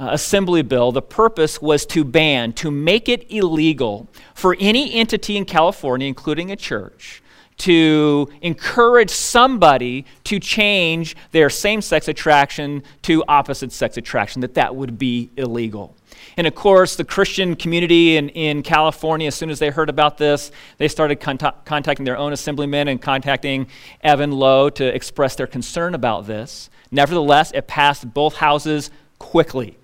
[0.00, 5.36] uh, assembly bill, the purpose was to ban, to make it illegal for any entity
[5.36, 7.22] in California, including a church,
[7.58, 14.74] to encourage somebody to change their same sex attraction to opposite sex attraction, that that
[14.74, 15.94] would be illegal.
[16.38, 20.16] And of course, the Christian community in, in California, as soon as they heard about
[20.16, 23.66] this, they started contact, contacting their own assemblymen and contacting
[24.00, 26.70] Evan Low to express their concern about this.
[26.90, 29.76] Nevertheless, it passed both houses quickly.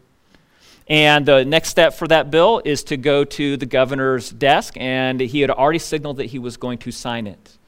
[0.88, 5.20] And the next step for that bill is to go to the governor's desk, and
[5.20, 7.58] he had already signaled that he was going to sign it.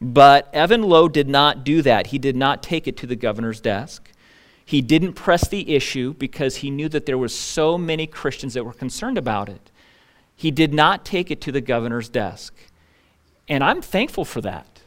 [0.00, 2.08] But Evan Low did not do that.
[2.08, 4.10] He did not take it to the governor's desk.
[4.64, 8.64] He didn't press the issue because he knew that there were so many Christians that
[8.64, 9.70] were concerned about it.
[10.34, 12.54] He did not take it to the governor's desk.
[13.48, 14.80] And I'm thankful for that.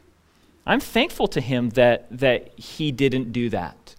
[0.65, 3.95] I'm thankful to him that, that he didn't do that.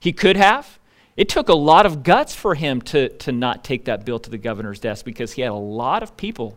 [0.00, 0.78] He could have,
[1.18, 4.30] it took a lot of guts for him to, to not take that bill to
[4.30, 6.56] the governor's desk because he had a lot of people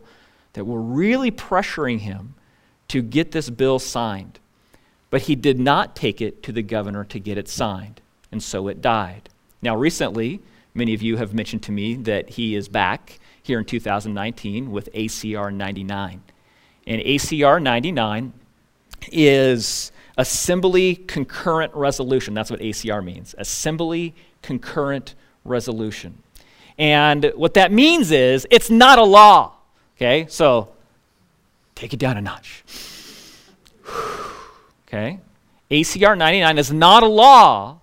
[0.52, 2.34] that were really pressuring him
[2.86, 4.38] to get this bill signed.
[5.10, 8.00] But he did not take it to the governor to get it signed,
[8.30, 9.28] and so it died.
[9.62, 10.40] Now, recently,
[10.74, 14.88] many of you have mentioned to me that he is back here in 2019 with
[14.92, 16.22] ACR 99.
[16.86, 18.32] And ACR 99
[19.10, 22.32] is Assembly Concurrent Resolution.
[22.32, 23.34] That's what ACR means.
[23.38, 25.14] Assembly concurrent
[25.44, 26.18] resolution.
[26.78, 29.54] And what that means is it's not a law.
[29.96, 30.26] Okay?
[30.28, 30.70] So
[31.74, 32.64] take it down a notch.
[34.88, 35.20] okay?
[35.70, 37.78] ACR 99 is not a law,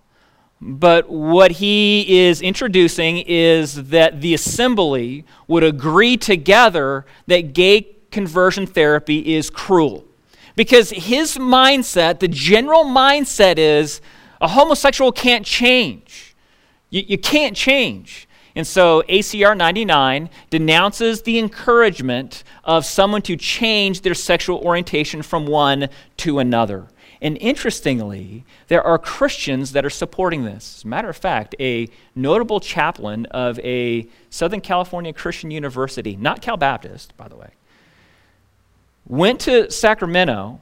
[0.61, 8.67] but what he is introducing is that the assembly would agree together that gay conversion
[8.67, 10.05] therapy is cruel.
[10.55, 14.01] Because his mindset, the general mindset is
[14.41, 16.28] a homosexual can't change.
[16.89, 18.27] You, you can't change.
[18.55, 25.45] And so ACR 99 denounces the encouragement of someone to change their sexual orientation from
[25.45, 26.87] one to another.
[27.21, 30.77] And interestingly, there are Christians that are supporting this.
[30.77, 36.41] As a matter of fact, a notable chaplain of a Southern California Christian university, not
[36.41, 37.49] Cal Baptist, by the way,
[39.05, 40.61] went to Sacramento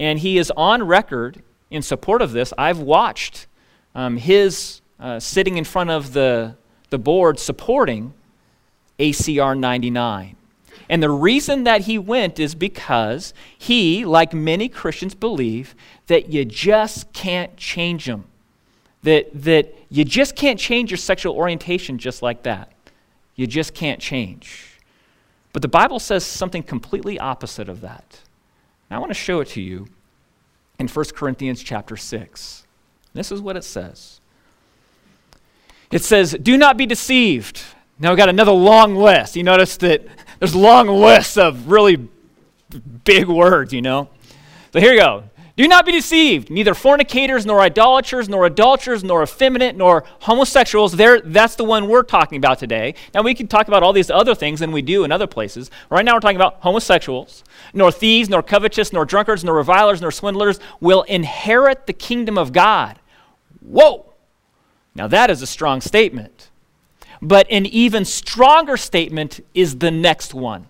[0.00, 2.52] and he is on record in support of this.
[2.58, 3.46] I've watched
[3.94, 6.54] um, his uh, sitting in front of the,
[6.90, 8.14] the board supporting
[9.00, 10.36] ACR 99.
[10.88, 15.74] And the reason that he went is because he, like many Christians, believe
[16.06, 18.24] that you just can't change them.
[19.02, 22.72] That, that you just can't change your sexual orientation just like that.
[23.34, 24.78] You just can't change.
[25.52, 28.20] But the Bible says something completely opposite of that.
[28.88, 29.88] And I want to show it to you
[30.78, 32.66] in 1 Corinthians chapter 6.
[33.14, 34.20] This is what it says.
[35.92, 37.62] It says, Do not be deceived.
[37.98, 39.36] Now we've got another long list.
[39.36, 40.04] You notice that
[40.38, 42.08] there's long lists of really
[43.04, 44.08] big words, you know?
[44.72, 45.24] So here you go.
[45.54, 46.48] Do not be deceived.
[46.48, 50.96] Neither fornicators, nor idolaters, nor adulterers, nor effeminate, nor homosexuals.
[50.96, 52.94] There, that's the one we're talking about today.
[53.12, 55.70] Now, we can talk about all these other things, and we do in other places.
[55.90, 57.44] Right now, we're talking about homosexuals.
[57.74, 62.54] Nor thieves, nor covetous, nor drunkards, nor revilers, nor swindlers will inherit the kingdom of
[62.54, 62.98] God.
[63.60, 64.11] Whoa!
[64.94, 66.50] Now, that is a strong statement.
[67.20, 70.66] But an even stronger statement is the next one.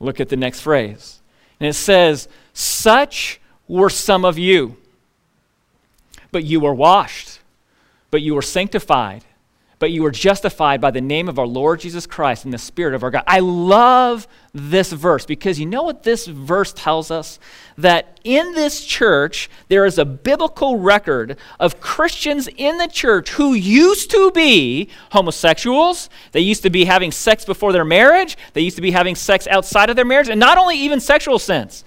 [0.00, 1.20] Look at the next phrase.
[1.60, 4.76] And it says, Such were some of you,
[6.32, 7.38] but you were washed,
[8.10, 9.24] but you were sanctified,
[9.82, 12.94] but you are justified by the name of our Lord Jesus Christ and the Spirit
[12.94, 13.24] of our God.
[13.26, 17.40] I love this verse because you know what this verse tells us?
[17.76, 23.54] That in this church, there is a biblical record of Christians in the church who
[23.54, 26.08] used to be homosexuals.
[26.30, 28.36] They used to be having sex before their marriage.
[28.52, 31.40] They used to be having sex outside of their marriage, and not only even sexual
[31.40, 31.82] sense.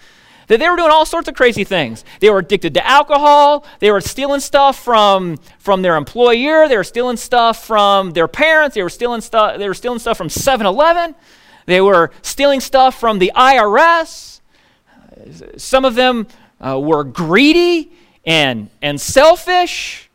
[0.48, 2.06] That they were doing all sorts of crazy things.
[2.20, 3.66] They were addicted to alcohol.
[3.80, 6.68] They were stealing stuff from, from their employer.
[6.68, 8.76] They were stealing stuff from their parents.
[8.76, 9.58] They were stealing stuff.
[9.58, 11.16] They were stealing stuff from 7-Eleven.
[11.66, 14.42] They were stealing stuff from the IRS.
[15.58, 16.28] Some of them
[16.62, 17.92] uh, were greedy
[18.26, 20.10] and, and selfish.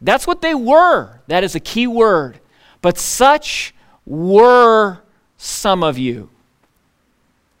[0.00, 1.20] That's what they were.
[1.28, 2.40] That is a key word.
[2.82, 4.98] But such were
[5.38, 6.28] some of you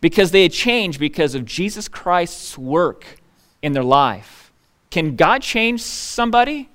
[0.06, 3.18] because they had changed because of Jesus Christ's work
[3.60, 4.52] in their life.
[4.88, 6.68] Can God change somebody?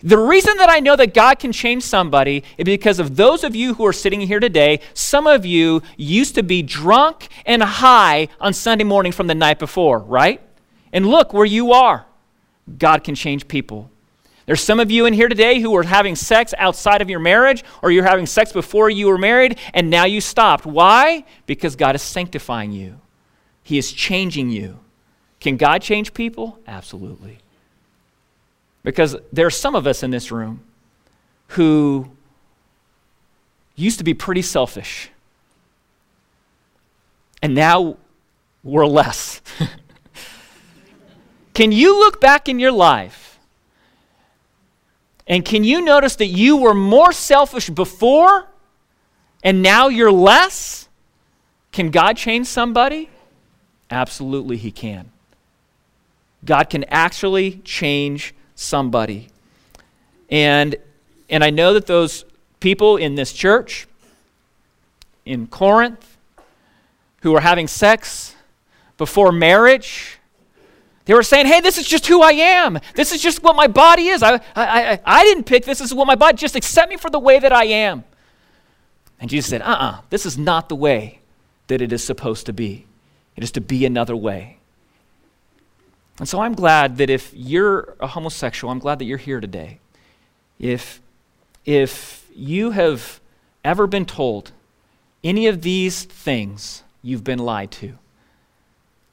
[0.00, 3.56] The reason that I know that God can change somebody is because of those of
[3.56, 4.78] you who are sitting here today.
[4.94, 9.58] Some of you used to be drunk and high on Sunday morning from the night
[9.58, 10.40] before, right?
[10.92, 12.06] And look where you are.
[12.78, 13.90] God can change people.
[14.46, 17.64] There's some of you in here today who are having sex outside of your marriage,
[17.82, 20.64] or you're having sex before you were married, and now you stopped.
[20.64, 21.24] Why?
[21.46, 23.00] Because God is sanctifying you,
[23.64, 24.78] He is changing you.
[25.40, 26.60] Can God change people?
[26.66, 27.38] Absolutely.
[28.84, 30.62] Because there are some of us in this room
[31.48, 32.08] who
[33.74, 35.10] used to be pretty selfish,
[37.42, 37.96] and now
[38.62, 39.40] we're less.
[41.54, 43.25] Can you look back in your life?
[45.26, 48.46] And can you notice that you were more selfish before
[49.42, 50.88] and now you're less?
[51.72, 53.10] Can God change somebody?
[53.90, 55.10] Absolutely, He can.
[56.44, 59.28] God can actually change somebody.
[60.30, 60.76] And,
[61.28, 62.24] and I know that those
[62.60, 63.86] people in this church,
[65.24, 66.16] in Corinth,
[67.22, 68.34] who are having sex
[68.96, 70.18] before marriage,
[71.06, 72.78] they were saying, hey, this is just who I am.
[72.94, 74.22] This is just what my body is.
[74.22, 75.78] I, I, I, I didn't pick this.
[75.78, 78.04] This is what my body, just accept me for the way that I am.
[79.20, 81.20] And Jesus said, uh uh-uh, uh this is not the way
[81.68, 82.86] that it is supposed to be.
[83.36, 84.58] It is to be another way.
[86.18, 89.78] And so I'm glad that if you're a homosexual, I'm glad that you're here today.
[90.58, 91.00] If,
[91.64, 93.20] if you have
[93.64, 94.50] ever been told
[95.22, 97.98] any of these things, you've been lied to.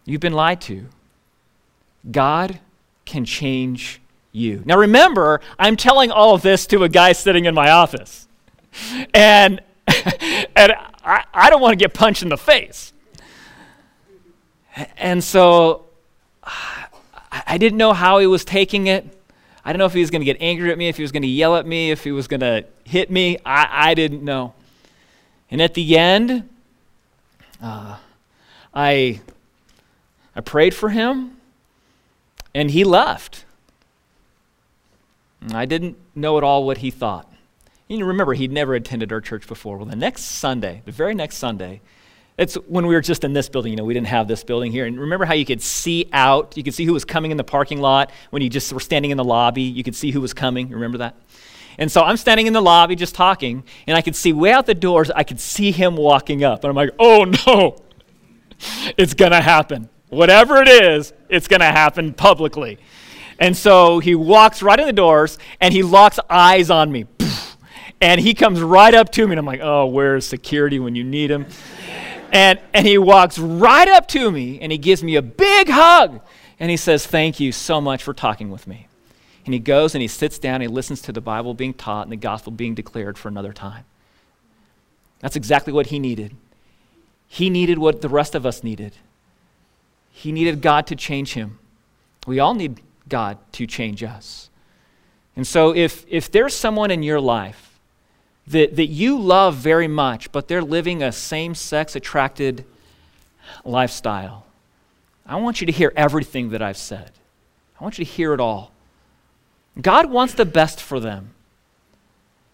[0.06, 0.88] You've been lied to.
[2.10, 2.60] God
[3.06, 4.02] can change
[4.32, 4.64] you.
[4.66, 8.28] Now remember, I'm telling all of this to a guy sitting in my office.
[9.14, 10.74] And, and
[11.06, 12.94] I, I don't want to get punched in the face.
[14.98, 15.86] And so
[17.32, 19.06] I, didn't know how he was taking it.
[19.64, 21.12] I didn't know if he was going to get angry at me, if he was
[21.12, 23.38] going to yell at me, if he was going to hit me.
[23.46, 24.54] I, I didn't know.
[25.52, 26.50] And at the end,
[27.62, 27.98] uh,
[28.74, 29.22] I,
[30.36, 31.33] I prayed for him
[32.54, 33.46] and he left.
[35.44, 37.32] Mm, I didn't know at all what he thought.
[37.88, 39.78] You remember, he'd never attended our church before.
[39.78, 41.82] Well, the next Sunday, the very next Sunday,
[42.38, 44.72] it's when we were just in this building, you know, we didn't have this building
[44.72, 44.86] here.
[44.86, 47.44] And remember how you could see out, you could see who was coming in the
[47.44, 50.34] parking lot when you just were standing in the lobby, you could see who was
[50.34, 50.70] coming.
[50.70, 51.16] Remember that?
[51.78, 54.66] And so I'm standing in the lobby just talking, and I could see way out
[54.66, 56.64] the doors, I could see him walking up.
[56.64, 57.78] And I'm like, oh no,
[58.98, 59.90] it's going to happen.
[60.14, 62.78] Whatever it is, it's going to happen publicly.
[63.40, 67.06] And so he walks right in the doors and he locks eyes on me.
[68.00, 71.06] And he comes right up to me, and I'm like, oh, where's security when you
[71.06, 71.46] need him?
[72.34, 76.20] And, and he walks right up to me, and he gives me a big hug.
[76.60, 78.88] And he says, Thank you so much for talking with me.
[79.46, 82.04] And he goes and he sits down, and he listens to the Bible being taught
[82.04, 83.86] and the gospel being declared for another time.
[85.20, 86.36] That's exactly what he needed.
[87.28, 88.98] He needed what the rest of us needed.
[90.16, 91.58] He needed God to change him.
[92.28, 94.50] We all need God to change us.
[95.36, 97.80] And so, if, if there's someone in your life
[98.48, 102.64] that, that you love very much, but they're living a same sex attracted
[103.66, 104.46] lifestyle,
[105.26, 107.12] I want you to hear everything that I've said.
[107.80, 108.72] I want you to hear it all.
[109.82, 111.32] God wants the best for them.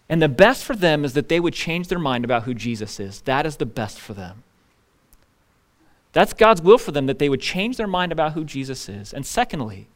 [0.08, 2.98] And the best for them is that they would change their mind about who Jesus
[2.98, 3.20] is.
[3.22, 4.44] That is the best for them.
[6.12, 9.12] That's God's will for them, that they would change their mind about who Jesus is.
[9.12, 9.88] And secondly,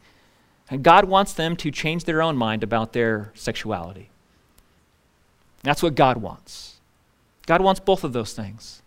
[0.81, 4.11] God wants them to change their own mind about their sexuality.
[5.63, 6.77] That's what God wants.
[7.47, 8.83] God wants both of those things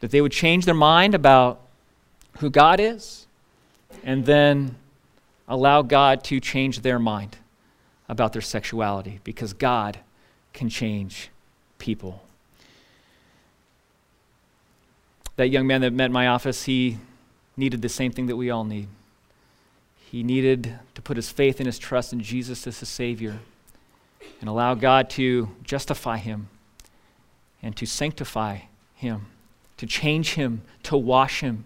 [0.00, 1.60] that they would change their mind about
[2.38, 3.26] who God is
[4.02, 4.74] and then
[5.46, 7.36] allow God to change their mind
[8.08, 9.98] about their sexuality because God
[10.52, 11.30] can change
[11.78, 12.23] people.
[15.36, 16.98] That young man that met my office, he
[17.56, 18.88] needed the same thing that we all need.
[19.96, 23.40] He needed to put his faith and his trust in Jesus as his Savior
[24.40, 26.48] and allow God to justify him
[27.62, 28.58] and to sanctify
[28.94, 29.26] him,
[29.76, 31.64] to change him, to wash him,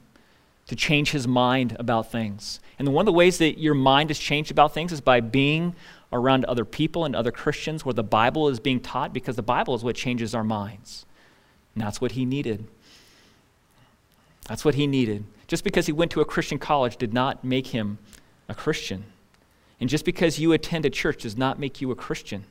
[0.66, 2.60] to change his mind about things.
[2.78, 5.74] And one of the ways that your mind is changed about things is by being
[6.12, 9.74] around other people and other Christians where the Bible is being taught because the Bible
[9.74, 11.04] is what changes our minds.
[11.74, 12.66] And that's what he needed.
[14.48, 15.24] That's what he needed.
[15.46, 17.98] Just because he went to a Christian college did not make him
[18.48, 19.04] a Christian.
[19.80, 22.44] And just because you attend a church does not make you a Christian.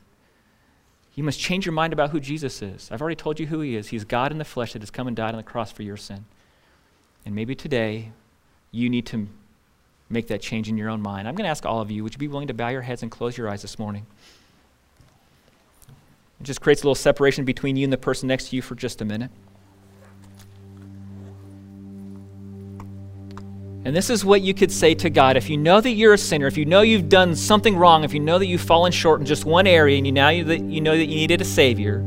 [1.15, 2.89] You must change your mind about who Jesus is.
[2.91, 3.87] I've already told you who he is.
[3.87, 5.97] He's God in the flesh that has come and died on the cross for your
[5.97, 6.25] sin.
[7.25, 8.11] And maybe today
[8.71, 9.27] you need to
[10.09, 11.27] make that change in your own mind.
[11.27, 13.01] I'm going to ask all of you, would you be willing to bow your heads
[13.01, 14.05] and close your eyes this morning?
[16.39, 18.75] It just creates a little separation between you and the person next to you for
[18.75, 19.31] just a minute.
[23.87, 25.37] And this is what you could say to God.
[25.37, 28.13] If you know that you're a sinner, if you know you've done something wrong, if
[28.13, 30.59] you know that you've fallen short in just one area and you now you, that
[30.59, 32.03] you know that you needed a Savior,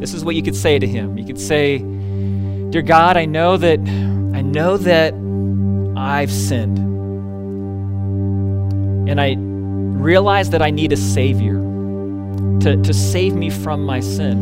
[0.00, 1.16] this is what you could say to Him.
[1.16, 5.14] You could say, Dear God, I know that I know that
[5.96, 6.78] I've sinned.
[9.08, 11.54] And I realize that I need a Savior
[12.58, 14.32] to, to save me from my sin.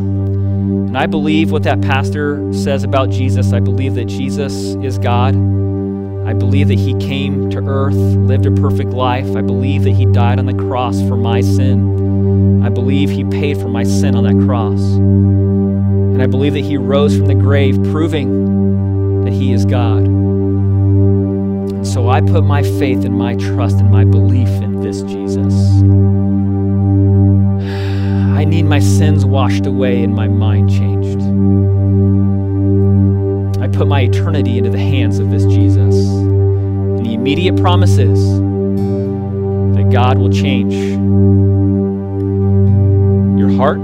[0.87, 3.53] And I believe what that pastor says about Jesus.
[3.53, 5.35] I believe that Jesus is God.
[6.25, 9.35] I believe that He came to earth, lived a perfect life.
[9.35, 12.63] I believe that He died on the cross for my sin.
[12.63, 14.79] I believe He paid for my sin on that cross.
[14.79, 20.05] And I believe that He rose from the grave, proving that He is God.
[20.05, 25.53] And so I put my faith and my trust and my belief in this Jesus.
[28.37, 31.19] I need my sins washed away and my mind changed.
[33.73, 35.95] Put my eternity into the hands of this Jesus.
[35.95, 38.39] And the immediate promise is
[39.75, 40.73] that God will change
[43.39, 43.83] your heart.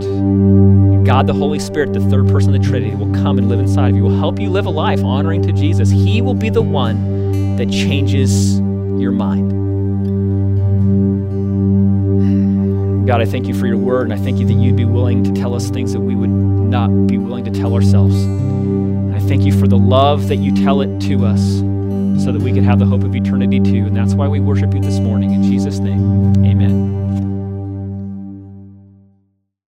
[1.06, 3.90] God, the Holy Spirit, the third person of the Trinity, will come and live inside
[3.90, 5.90] of you, will help you live a life honoring to Jesus.
[5.90, 8.60] He will be the one that changes
[9.02, 9.50] your mind.
[13.08, 15.24] God, I thank you for your word, and I thank you that you'd be willing
[15.24, 18.16] to tell us things that we would not be willing to tell ourselves.
[19.30, 21.60] Thank you for the love that you tell it to us
[22.24, 23.86] so that we could have the hope of eternity too.
[23.86, 25.34] And that's why we worship you this morning.
[25.34, 27.29] In Jesus' name, amen.